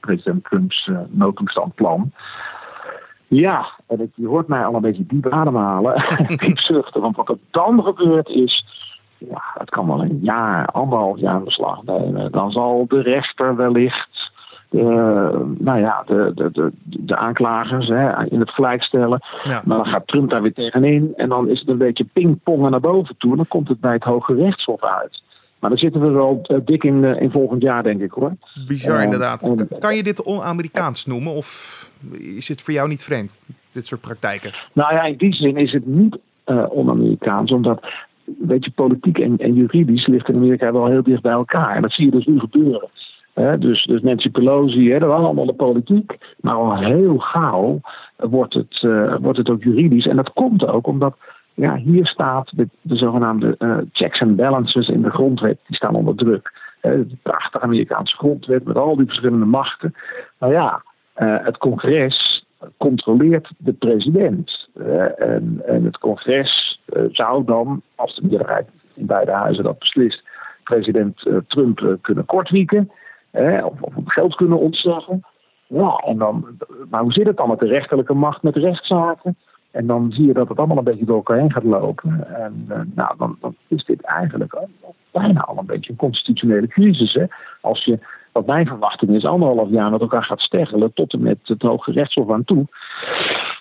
president 0.00 0.44
Trumps 0.44 0.90
noodtoestandplan. 1.08 2.12
Ja, 3.28 3.66
en 3.86 4.12
je 4.14 4.26
hoort 4.26 4.48
mij 4.48 4.64
al 4.64 4.74
een 4.74 4.80
beetje 4.80 5.06
diep 5.06 5.28
ademhalen, 5.28 6.04
diep 6.46 6.58
zuchten. 6.58 7.00
Want 7.00 7.16
wat 7.16 7.28
er 7.28 7.38
dan 7.50 7.82
gebeurt 7.82 8.28
is, 8.28 8.64
ja, 9.30 9.42
het 9.54 9.70
kan 9.70 9.86
wel 9.86 10.02
een 10.02 10.18
jaar, 10.22 10.66
anderhalf 10.66 11.18
jaar 11.18 11.36
in 11.36 11.44
beslag 11.44 11.82
nemen. 11.82 12.32
Dan 12.32 12.50
zal 12.50 12.84
de 12.88 13.00
rechter 13.00 13.56
wellicht 13.56 14.30
de, 14.72 14.82
nou 15.58 15.80
ja, 15.80 16.02
de, 16.06 16.32
de, 16.34 16.50
de, 16.52 16.72
de 16.82 17.16
aanklagers 17.16 17.88
hè, 17.88 18.24
in 18.26 18.40
het 18.40 18.50
gelijk 18.50 18.82
stellen. 18.82 19.22
Maar 19.44 19.76
dan 19.76 19.86
gaat 19.86 20.06
Trump 20.06 20.30
daar 20.30 20.42
weer 20.42 20.52
tegenin. 20.52 21.12
En 21.16 21.28
dan 21.28 21.48
is 21.48 21.60
het 21.60 21.68
een 21.68 21.78
beetje 21.78 22.06
pingpongen 22.12 22.70
naar 22.70 22.80
boven 22.80 23.14
toe. 23.18 23.30
En 23.30 23.36
dan 23.36 23.48
komt 23.48 23.68
het 23.68 23.80
bij 23.80 23.92
het 23.92 24.02
Hoge 24.02 24.34
Rechtshof 24.34 24.82
uit. 24.84 25.22
Maar 25.58 25.70
dan 25.70 25.78
zitten 25.78 26.00
we 26.00 26.10
wel 26.10 26.40
eh, 26.42 26.56
dik 26.64 26.84
in, 26.84 27.04
eh, 27.04 27.20
in 27.20 27.30
volgend 27.30 27.62
jaar, 27.62 27.82
denk 27.82 28.00
ik 28.00 28.10
hoor. 28.10 28.32
Bizar 28.66 28.96
uh, 28.96 29.02
inderdaad. 29.02 29.50
kan 29.78 29.96
je 29.96 30.02
dit 30.02 30.22
on-Amerikaans 30.22 31.06
noemen? 31.06 31.32
Of 31.32 31.90
is 32.18 32.48
het 32.48 32.62
voor 32.62 32.74
jou 32.74 32.88
niet 32.88 33.02
vreemd, 33.02 33.38
dit 33.72 33.86
soort 33.86 34.00
praktijken? 34.00 34.54
Nou 34.72 34.94
ja, 34.94 35.02
in 35.02 35.16
die 35.16 35.34
zin 35.34 35.56
is 35.56 35.72
het 35.72 35.86
niet 35.86 36.18
uh, 36.46 36.64
on-Amerikaans. 36.68 37.52
Omdat 37.52 37.86
weet 38.24 38.64
je, 38.64 38.70
politiek 38.70 39.18
en, 39.18 39.38
en 39.38 39.54
juridisch 39.54 40.06
ligt 40.06 40.28
in 40.28 40.34
Amerika 40.34 40.72
wel 40.72 40.86
heel 40.86 41.02
dicht 41.02 41.22
bij 41.22 41.32
elkaar. 41.32 41.76
En 41.76 41.82
dat 41.82 41.92
zie 41.92 42.04
je 42.04 42.10
dus 42.10 42.26
nu 42.26 42.38
gebeuren. 42.38 42.88
dus, 43.58 43.84
dus 43.84 44.02
Nancy 44.02 44.30
Pelosi, 44.30 44.92
hè, 44.92 44.98
dat 44.98 45.08
was 45.08 45.24
allemaal 45.24 45.46
de 45.46 45.52
politiek. 45.52 46.18
Maar 46.40 46.54
al 46.54 46.76
heel 46.76 47.18
gauw 47.18 47.80
wordt 48.16 48.54
het, 48.54 48.82
uh, 48.82 49.16
wordt 49.20 49.38
het 49.38 49.50
ook 49.50 49.62
juridisch. 49.62 50.06
En 50.06 50.16
dat 50.16 50.32
komt 50.32 50.66
ook 50.66 50.86
omdat 50.86 51.16
ja, 51.54 51.76
hier 51.76 52.06
staat 52.06 52.56
de, 52.56 52.68
de 52.80 52.96
zogenaamde 52.96 53.54
uh, 53.58 53.76
checks 53.92 54.22
and 54.22 54.36
balances 54.36 54.88
in 54.88 55.02
de 55.02 55.10
grondwet. 55.10 55.58
Die 55.66 55.76
staan 55.76 55.94
onder 55.94 56.14
druk. 56.14 56.52
de 56.80 57.16
prachtige 57.22 57.64
Amerikaanse 57.64 58.16
grondwet 58.16 58.64
met 58.64 58.76
al 58.76 58.96
die 58.96 59.06
verschillende 59.06 59.46
machten. 59.46 59.94
Nou 60.38 60.52
ja, 60.52 60.82
uh, 61.16 61.36
het 61.44 61.56
congres 61.56 62.46
controleert 62.76 63.50
de 63.58 63.72
president. 63.72 64.68
en, 65.18 65.62
en 65.66 65.84
het 65.84 65.98
congres 65.98 66.71
eh, 66.71 66.71
zou 67.10 67.44
dan, 67.44 67.82
als 67.94 68.14
de 68.14 68.26
meerderheid 68.26 68.68
in 68.94 69.06
beide 69.06 69.30
huizen 69.30 69.64
dat 69.64 69.78
beslist, 69.78 70.22
president 70.64 71.26
eh, 71.26 71.36
Trump 71.46 71.80
eh, 71.80 71.92
kunnen 72.00 72.24
kortwieken 72.24 72.90
of, 73.64 73.82
of 73.82 73.92
geld 74.04 74.34
kunnen 74.34 74.58
ontzeggen. 74.58 75.24
Ja, 75.66 75.96
en 75.96 76.18
dan, 76.18 76.46
maar 76.90 77.02
hoe 77.02 77.12
zit 77.12 77.26
het 77.26 77.36
dan 77.36 77.48
met 77.48 77.58
de 77.58 77.66
rechterlijke 77.66 78.14
macht, 78.14 78.42
met 78.42 78.56
rechtszaken? 78.56 79.36
En 79.70 79.86
dan 79.86 80.12
zie 80.12 80.26
je 80.26 80.32
dat 80.32 80.48
het 80.48 80.58
allemaal 80.58 80.76
een 80.76 80.84
beetje 80.84 81.04
door 81.04 81.16
elkaar 81.16 81.38
heen 81.38 81.52
gaat 81.52 81.62
lopen. 81.62 82.26
En 82.34 82.66
nou, 82.94 83.14
dan, 83.18 83.36
dan, 83.40 83.56
is 83.68 83.84
dit 83.84 84.00
eigenlijk 84.00 84.56
bijna 85.10 85.40
al 85.40 85.58
een 85.58 85.66
beetje 85.66 85.90
een 85.90 85.96
constitutionele 85.96 86.66
crisis. 86.66 87.12
Hè? 87.12 87.24
Als 87.60 87.84
je, 87.84 87.98
wat 88.32 88.46
mijn 88.46 88.66
verwachting 88.66 89.10
is, 89.10 89.24
anderhalf 89.24 89.70
jaar 89.70 89.90
met 89.90 90.00
elkaar 90.00 90.24
gaat 90.24 90.40
steggelen 90.40 90.92
tot 90.92 91.12
en 91.12 91.22
met 91.22 91.38
het 91.42 91.62
Hoge 91.62 91.92
Rechtshof 91.92 92.30
aan 92.30 92.44
toe. 92.44 92.66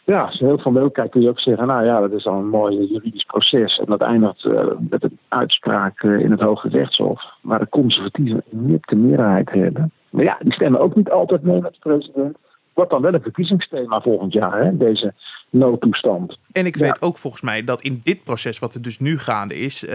Ja, 0.03 0.21
als 0.21 0.39
je 0.39 0.45
heel 0.45 0.57
van 0.57 0.73
wil 0.73 0.91
kijkt 0.91 1.11
kun 1.11 1.21
je 1.21 1.29
ook 1.29 1.39
zeggen, 1.39 1.67
nou 1.67 1.85
ja, 1.85 1.99
dat 1.99 2.11
is 2.11 2.25
al 2.25 2.37
een 2.37 2.49
mooi 2.49 2.87
juridisch 2.87 3.23
proces. 3.23 3.79
En 3.79 3.85
dat 3.85 4.01
eindigt 4.01 4.43
uh, 4.43 4.63
met 4.89 5.03
een 5.03 5.17
uitspraak 5.27 6.03
uh, 6.03 6.19
in 6.19 6.31
het 6.31 6.39
Hoge 6.39 6.69
Rechtshof, 6.69 7.23
waar 7.41 7.59
de 7.59 7.69
conservatieven 7.69 8.43
niet 8.49 8.87
de 8.87 8.95
meerderheid 8.95 9.49
hebben. 9.49 9.91
Maar 10.09 10.23
ja, 10.23 10.37
die 10.39 10.53
stemmen 10.53 10.79
ook 10.79 10.95
niet 10.95 11.09
altijd 11.09 11.41
mee 11.41 11.61
met 11.61 11.73
de 11.73 11.79
president. 11.79 12.37
Wordt 12.73 12.91
dan 12.91 13.01
wel 13.01 13.13
een 13.13 13.21
verkiezingsthema 13.21 14.01
volgend 14.01 14.33
jaar, 14.33 14.63
hè, 14.63 14.77
deze 14.77 15.13
noodtoestand. 15.49 16.37
En 16.51 16.65
ik 16.65 16.75
weet 16.75 17.01
ook 17.01 17.17
volgens 17.17 17.41
mij 17.41 17.63
dat 17.63 17.81
in 17.81 18.01
dit 18.03 18.23
proces, 18.23 18.59
wat 18.59 18.73
er 18.73 18.81
dus 18.81 18.99
nu 18.99 19.17
gaande 19.17 19.55
is, 19.55 19.83
uh, 19.83 19.91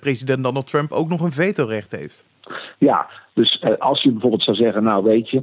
president 0.00 0.42
Donald 0.42 0.66
Trump 0.66 0.92
ook 0.92 1.08
nog 1.08 1.20
een 1.20 1.32
vetorecht 1.32 1.90
heeft. 1.90 2.24
Ja, 2.78 3.06
dus 3.34 3.64
als 3.78 4.02
je 4.02 4.10
bijvoorbeeld 4.10 4.42
zou 4.42 4.56
zeggen, 4.56 4.82
nou 4.82 5.04
weet 5.04 5.30
je, 5.30 5.42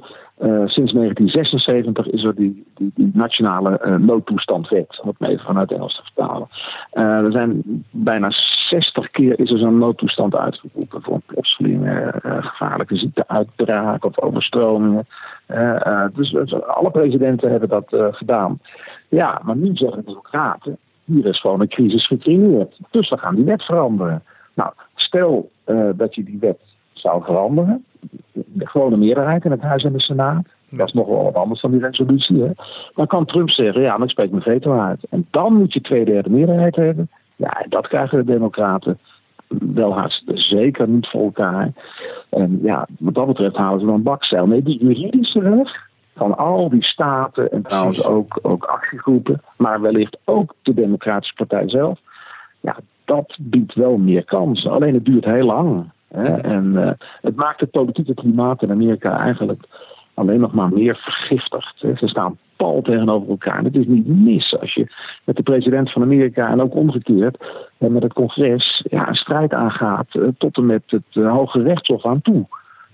sinds 0.65 0.93
1976 0.93 2.07
is 2.07 2.23
er 2.23 2.35
die, 2.35 2.65
die, 2.75 2.91
die 2.95 3.11
nationale 3.13 3.81
uh, 3.85 3.95
noodtoestandwet, 3.95 4.99
om 5.01 5.13
het 5.17 5.29
even 5.29 5.45
vanuit 5.45 5.71
Engels 5.71 5.95
te 5.95 6.03
vertalen. 6.03 6.47
er 7.25 7.31
zijn 7.31 7.61
bijna 7.91 8.31
60 8.69 9.11
keer 9.11 9.39
is 9.39 9.51
er 9.51 9.57
zo'n 9.57 9.77
noodtoestand 9.77 10.35
uitgeroepen 10.35 11.01
voor 11.01 11.13
een 11.13 11.21
plotseling 11.25 12.11
gevaarlijke 12.21 12.97
ziekteuitbraak 12.97 14.05
of 14.05 14.19
overstromingen. 14.19 15.07
dus, 16.13 16.31
dus, 16.31 16.53
alle 16.53 16.91
presidenten 16.91 17.51
hebben 17.51 17.69
dat 17.69 18.15
gedaan. 18.15 18.59
Ja, 19.09 19.41
maar 19.43 19.55
nu 19.55 19.75
zeggen 19.75 19.99
de 19.99 20.05
democraten, 20.05 20.77
hier 21.05 21.25
is 21.25 21.39
gewoon 21.39 21.61
een 21.61 21.67
crisis 21.67 22.07
gecreëerd. 22.07 22.79
Dus 22.91 23.09
we 23.09 23.17
gaan 23.17 23.35
die 23.35 23.45
wet 23.45 23.63
veranderen. 23.63 24.23
Nou, 24.53 24.73
stel 24.95 25.51
dat 25.95 26.15
je 26.15 26.23
die 26.23 26.39
wet 26.39 26.74
zou 27.05 27.23
veranderen. 27.23 27.85
De 28.31 28.67
gewone 28.67 28.97
meerderheid 28.97 29.45
in 29.45 29.51
het 29.51 29.61
Huis 29.61 29.83
en 29.83 29.93
de 29.93 30.01
Senaat. 30.01 30.45
Dat 30.69 30.87
is 30.87 30.93
nog 30.93 31.07
wel 31.07 31.23
wat 31.23 31.35
anders 31.35 31.61
dan 31.61 31.71
die 31.71 31.79
resolutie. 31.79 32.41
Hè? 32.41 32.51
Dan 32.93 33.07
kan 33.07 33.25
Trump 33.25 33.49
zeggen, 33.49 33.81
ja, 33.81 33.97
maar 33.97 34.05
ik 34.05 34.11
spreek 34.11 34.31
mijn 34.31 34.43
veto 34.43 34.79
uit. 34.79 35.03
En 35.09 35.27
dan 35.31 35.53
moet 35.53 35.73
je 35.73 35.81
twee 35.81 36.05
derde 36.05 36.29
meerderheid 36.29 36.75
hebben. 36.75 37.09
Ja, 37.35 37.65
dat 37.69 37.87
krijgen 37.87 38.17
de 38.17 38.31
democraten 38.31 38.99
wel 39.47 39.93
hartstikke 39.93 40.41
zeker 40.41 40.87
niet 40.87 41.07
voor 41.07 41.21
elkaar. 41.21 41.71
En 42.29 42.59
ja, 42.61 42.87
wat 42.99 43.13
dat 43.13 43.27
betreft 43.27 43.55
halen 43.55 43.79
ze 43.79 43.85
dan 43.85 44.03
bakcel. 44.03 44.47
Nee, 44.47 44.63
die 44.63 44.85
juridische 44.85 45.41
weg 45.41 45.89
van 46.15 46.37
al 46.37 46.69
die 46.69 46.83
staten 46.83 47.51
en 47.51 47.61
trouwens 47.61 48.05
ook, 48.05 48.39
ook 48.41 48.63
actiegroepen, 48.63 49.41
maar 49.57 49.81
wellicht 49.81 50.17
ook 50.23 50.53
de 50.61 50.73
Democratische 50.73 51.35
Partij 51.35 51.69
zelf. 51.69 51.99
Ja, 52.59 52.75
dat 53.05 53.37
biedt 53.39 53.73
wel 53.73 53.97
meer 53.97 54.23
kansen. 54.23 54.71
Alleen 54.71 54.93
het 54.93 55.05
duurt 55.05 55.25
heel 55.25 55.45
lang. 55.45 55.93
En 56.41 56.71
uh, 56.73 56.91
het 57.21 57.35
maakt 57.35 57.59
het 57.59 57.71
politieke 57.71 58.13
klimaat 58.13 58.61
in 58.61 58.71
Amerika 58.71 59.19
eigenlijk 59.19 59.63
alleen 60.13 60.39
nog 60.39 60.53
maar 60.53 60.73
meer 60.73 60.95
vergiftigd. 60.95 61.77
Ze 61.79 62.07
staan 62.07 62.37
pal 62.55 62.81
tegenover 62.81 63.29
elkaar. 63.29 63.63
het 63.63 63.75
is 63.75 63.85
niet 63.85 64.07
mis 64.07 64.59
als 64.59 64.73
je 64.73 64.87
met 65.23 65.35
de 65.35 65.43
president 65.43 65.91
van 65.91 66.01
Amerika 66.01 66.49
en 66.49 66.61
ook 66.61 66.75
omgekeerd 66.75 67.37
met 67.77 68.03
het 68.03 68.13
congres 68.13 68.85
ja, 68.89 69.07
een 69.07 69.15
strijd 69.15 69.53
aangaat 69.53 70.07
tot 70.37 70.57
en 70.57 70.65
met 70.65 70.83
het 70.85 71.23
Hoge 71.23 71.61
Rechtshof 71.61 72.05
aan 72.05 72.21
toe. 72.21 72.45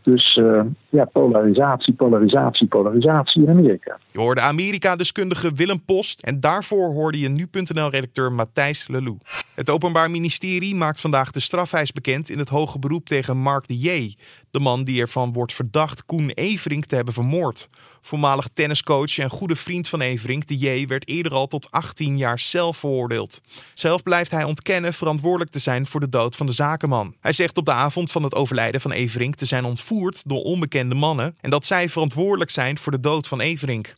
Dus 0.03 0.41
ja, 0.91 1.05
polarisatie, 1.05 1.93
polarisatie, 1.93 2.67
polarisatie 2.67 3.43
in 3.43 3.49
Amerika. 3.49 3.99
Je 4.11 4.19
hoorde 4.19 4.41
Amerika-deskundige 4.41 5.53
Willem 5.53 5.83
Post 5.85 6.21
en 6.21 6.39
daarvoor 6.39 6.93
hoorde 6.93 7.19
je 7.19 7.29
nu.nl-redacteur 7.29 8.31
Matthijs 8.31 8.87
Lelou. 8.87 9.17
Het 9.55 9.69
Openbaar 9.69 10.11
Ministerie 10.11 10.75
maakt 10.75 10.99
vandaag 10.99 11.31
de 11.31 11.39
strafeis 11.39 11.91
bekend 11.91 12.29
in 12.29 12.39
het 12.39 12.49
hoge 12.49 12.79
beroep 12.79 13.05
tegen 13.05 13.37
Mark 13.37 13.67
de 13.67 13.77
J., 13.77 14.15
de 14.51 14.59
man 14.59 14.83
die 14.83 15.01
ervan 15.01 15.33
wordt 15.33 15.53
verdacht 15.53 16.05
Koen 16.05 16.29
Everink 16.29 16.85
te 16.85 16.95
hebben 16.95 17.13
vermoord. 17.13 17.69
Voormalig 18.01 18.47
tenniscoach 18.53 19.17
en 19.17 19.29
goede 19.29 19.55
vriend 19.55 19.87
van 19.87 20.01
Everink, 20.01 20.47
de 20.47 20.57
J, 20.57 20.87
werd 20.87 21.07
eerder 21.07 21.33
al 21.33 21.47
tot 21.47 21.71
18 21.71 22.17
jaar 22.17 22.39
cel 22.39 22.73
veroordeeld. 22.73 23.41
Zelf 23.73 24.03
blijft 24.03 24.31
hij 24.31 24.43
ontkennen 24.43 24.93
verantwoordelijk 24.93 25.51
te 25.51 25.59
zijn 25.59 25.87
voor 25.87 25.99
de 25.99 26.09
dood 26.09 26.35
van 26.35 26.45
de 26.45 26.51
zakenman. 26.51 27.15
Hij 27.19 27.31
zegt 27.31 27.57
op 27.57 27.65
de 27.65 27.71
avond 27.71 28.11
van 28.11 28.23
het 28.23 28.35
overlijden 28.35 28.81
van 28.81 28.91
Everink 28.91 29.35
te 29.35 29.45
zijn 29.45 29.65
ontvoerd 29.65 30.29
door 30.29 30.41
onbekende 30.41 30.80
mannen 30.87 31.35
en 31.41 31.49
dat 31.49 31.65
zij 31.65 31.89
verantwoordelijk 31.89 32.51
zijn 32.51 32.77
voor 32.77 32.91
de 32.91 32.99
dood 32.99 33.27
van 33.27 33.39
Everink. 33.39 33.93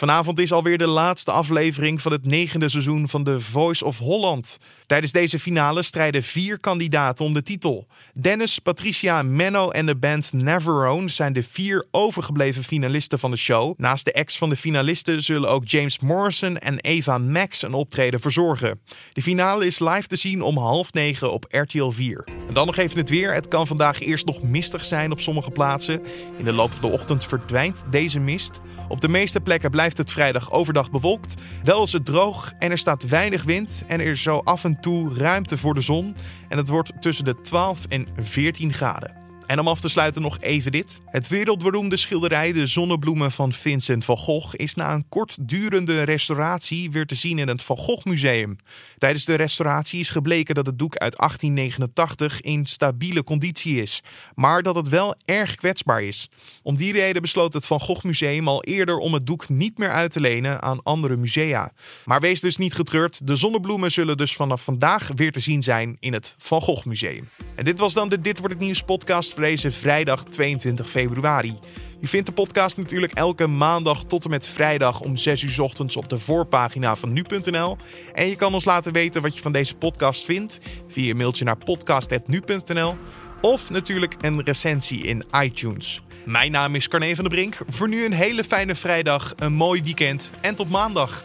Vanavond 0.00 0.38
is 0.38 0.52
alweer 0.52 0.78
de 0.78 0.86
laatste 0.86 1.30
aflevering 1.30 2.02
van 2.02 2.12
het 2.12 2.26
negende 2.26 2.68
seizoen 2.68 3.08
van 3.08 3.24
The 3.24 3.40
Voice 3.40 3.84
of 3.84 3.98
Holland. 3.98 4.58
Tijdens 4.86 5.12
deze 5.12 5.38
finale 5.38 5.82
strijden 5.82 6.22
vier 6.22 6.60
kandidaten 6.60 7.24
om 7.24 7.34
de 7.34 7.42
titel. 7.42 7.86
Dennis, 8.14 8.58
Patricia, 8.58 9.22
Menno 9.22 9.70
en 9.70 9.86
de 9.86 9.96
band 9.96 10.32
Neverone 10.32 11.08
zijn 11.08 11.32
de 11.32 11.42
vier 11.42 11.86
overgebleven 11.90 12.64
finalisten 12.64 13.18
van 13.18 13.30
de 13.30 13.36
show. 13.36 13.74
Naast 13.76 14.04
de 14.04 14.12
ex 14.12 14.38
van 14.38 14.48
de 14.48 14.56
finalisten 14.56 15.22
zullen 15.22 15.50
ook 15.50 15.68
James 15.68 15.98
Morrison 15.98 16.58
en 16.58 16.78
Eva 16.78 17.18
Max 17.18 17.62
een 17.62 17.74
optreden 17.74 18.20
verzorgen. 18.20 18.80
De 19.12 19.22
finale 19.22 19.66
is 19.66 19.78
live 19.78 20.06
te 20.06 20.16
zien 20.16 20.42
om 20.42 20.58
half 20.58 20.92
negen 20.92 21.32
op 21.32 21.46
RTL 21.48 21.90
4. 21.90 22.28
En 22.48 22.54
dan 22.54 22.66
nog 22.66 22.76
even 22.76 22.98
het 22.98 23.10
weer. 23.10 23.34
Het 23.34 23.48
kan 23.48 23.66
vandaag 23.66 24.00
eerst 24.00 24.26
nog 24.26 24.42
mistig 24.42 24.84
zijn 24.84 25.12
op 25.12 25.20
sommige 25.20 25.50
plaatsen. 25.50 26.02
In 26.38 26.44
de 26.44 26.52
loop 26.52 26.72
van 26.72 26.90
de 26.90 26.96
ochtend 26.96 27.26
verdwijnt 27.26 27.84
deze 27.90 28.20
mist. 28.20 28.60
Op 28.88 29.00
de 29.00 29.08
meeste 29.08 29.40
plekken 29.40 29.70
blijft 29.70 29.89
het 29.98 30.12
vrijdag 30.12 30.52
overdag 30.52 30.90
bewolkt. 30.90 31.34
Wel 31.64 31.82
is 31.82 31.92
het 31.92 32.04
droog 32.04 32.52
en 32.58 32.70
er 32.70 32.78
staat 32.78 33.08
weinig 33.08 33.42
wind 33.42 33.84
en 33.86 34.00
er 34.00 34.06
is 34.06 34.22
zo 34.22 34.40
af 34.44 34.64
en 34.64 34.80
toe 34.80 35.14
ruimte 35.14 35.58
voor 35.58 35.74
de 35.74 35.80
zon. 35.80 36.16
En 36.48 36.56
het 36.56 36.68
wordt 36.68 36.92
tussen 37.00 37.24
de 37.24 37.40
12 37.40 37.86
en 37.86 38.06
14 38.22 38.72
graden. 38.72 39.19
En 39.50 39.58
om 39.58 39.68
af 39.68 39.80
te 39.80 39.88
sluiten 39.88 40.22
nog 40.22 40.40
even 40.40 40.72
dit. 40.72 41.00
Het 41.06 41.28
wereldberoemde 41.28 41.96
schilderij 41.96 42.52
De 42.52 42.66
Zonnebloemen 42.66 43.32
van 43.32 43.52
Vincent 43.52 44.04
van 44.04 44.16
Gogh 44.16 44.54
is 44.56 44.74
na 44.74 44.94
een 44.94 45.08
kortdurende 45.08 46.02
restauratie 46.02 46.90
weer 46.90 47.06
te 47.06 47.14
zien 47.14 47.38
in 47.38 47.48
het 47.48 47.62
Van 47.62 47.76
Gogh 47.76 48.04
Museum. 48.04 48.56
Tijdens 48.98 49.24
de 49.24 49.34
restauratie 49.34 50.00
is 50.00 50.10
gebleken 50.10 50.54
dat 50.54 50.66
het 50.66 50.78
doek 50.78 50.96
uit 50.96 51.16
1889 51.16 52.40
in 52.40 52.66
stabiele 52.66 53.22
conditie 53.22 53.80
is, 53.82 54.02
maar 54.34 54.62
dat 54.62 54.74
het 54.74 54.88
wel 54.88 55.14
erg 55.24 55.54
kwetsbaar 55.54 56.02
is. 56.02 56.28
Om 56.62 56.76
die 56.76 56.92
reden 56.92 57.22
besloot 57.22 57.52
het 57.52 57.66
Van 57.66 57.80
Gogh 57.80 58.04
Museum 58.04 58.48
al 58.48 58.64
eerder 58.64 58.96
om 58.96 59.14
het 59.14 59.26
doek 59.26 59.48
niet 59.48 59.78
meer 59.78 59.90
uit 59.90 60.12
te 60.12 60.20
lenen 60.20 60.62
aan 60.62 60.82
andere 60.82 61.16
musea. 61.16 61.72
Maar 62.04 62.20
wees 62.20 62.40
dus 62.40 62.56
niet 62.56 62.74
getreurd, 62.74 63.26
de 63.26 63.36
zonnebloemen 63.36 63.92
zullen 63.92 64.16
dus 64.16 64.34
vanaf 64.34 64.64
vandaag 64.64 65.10
weer 65.14 65.32
te 65.32 65.40
zien 65.40 65.62
zijn 65.62 65.96
in 66.00 66.12
het 66.12 66.34
Van 66.38 66.60
Gogh 66.60 66.86
Museum. 66.86 67.28
En 67.54 67.64
dit 67.64 67.78
was 67.78 67.92
dan 67.92 68.08
de 68.08 68.20
Dit 68.20 68.38
wordt 68.38 68.54
het 68.54 68.62
nieuws 68.62 68.82
podcast 68.82 69.38
deze 69.40 69.70
vrijdag 69.70 70.24
22 70.24 70.90
februari. 70.90 71.58
Je 72.00 72.08
vindt 72.08 72.26
de 72.26 72.32
podcast 72.32 72.76
natuurlijk 72.76 73.12
elke 73.12 73.46
maandag 73.46 74.04
tot 74.04 74.24
en 74.24 74.30
met 74.30 74.48
vrijdag 74.48 75.00
om 75.00 75.16
6 75.16 75.42
uur 75.42 75.62
ochtends 75.62 75.96
op 75.96 76.08
de 76.08 76.18
voorpagina 76.18 76.96
van 76.96 77.12
nu.nl. 77.12 77.76
En 78.12 78.26
je 78.26 78.36
kan 78.36 78.54
ons 78.54 78.64
laten 78.64 78.92
weten 78.92 79.22
wat 79.22 79.34
je 79.34 79.42
van 79.42 79.52
deze 79.52 79.76
podcast 79.76 80.24
vindt 80.24 80.60
via 80.88 81.10
een 81.10 81.16
mailtje 81.16 81.44
naar 81.44 81.56
podcast.nu.nl 81.56 82.96
of 83.40 83.70
natuurlijk 83.70 84.14
een 84.20 84.42
recensie 84.42 85.02
in 85.02 85.24
iTunes. 85.42 86.02
Mijn 86.24 86.52
naam 86.52 86.74
is 86.74 86.88
Carne 86.88 87.14
van 87.14 87.24
der 87.24 87.32
Brink. 87.32 87.58
Voor 87.68 87.88
nu 87.88 88.04
een 88.04 88.12
hele 88.12 88.44
fijne 88.44 88.74
vrijdag, 88.74 89.32
een 89.36 89.52
mooi 89.52 89.82
weekend 89.82 90.32
en 90.40 90.54
tot 90.54 90.70
maandag. 90.70 91.24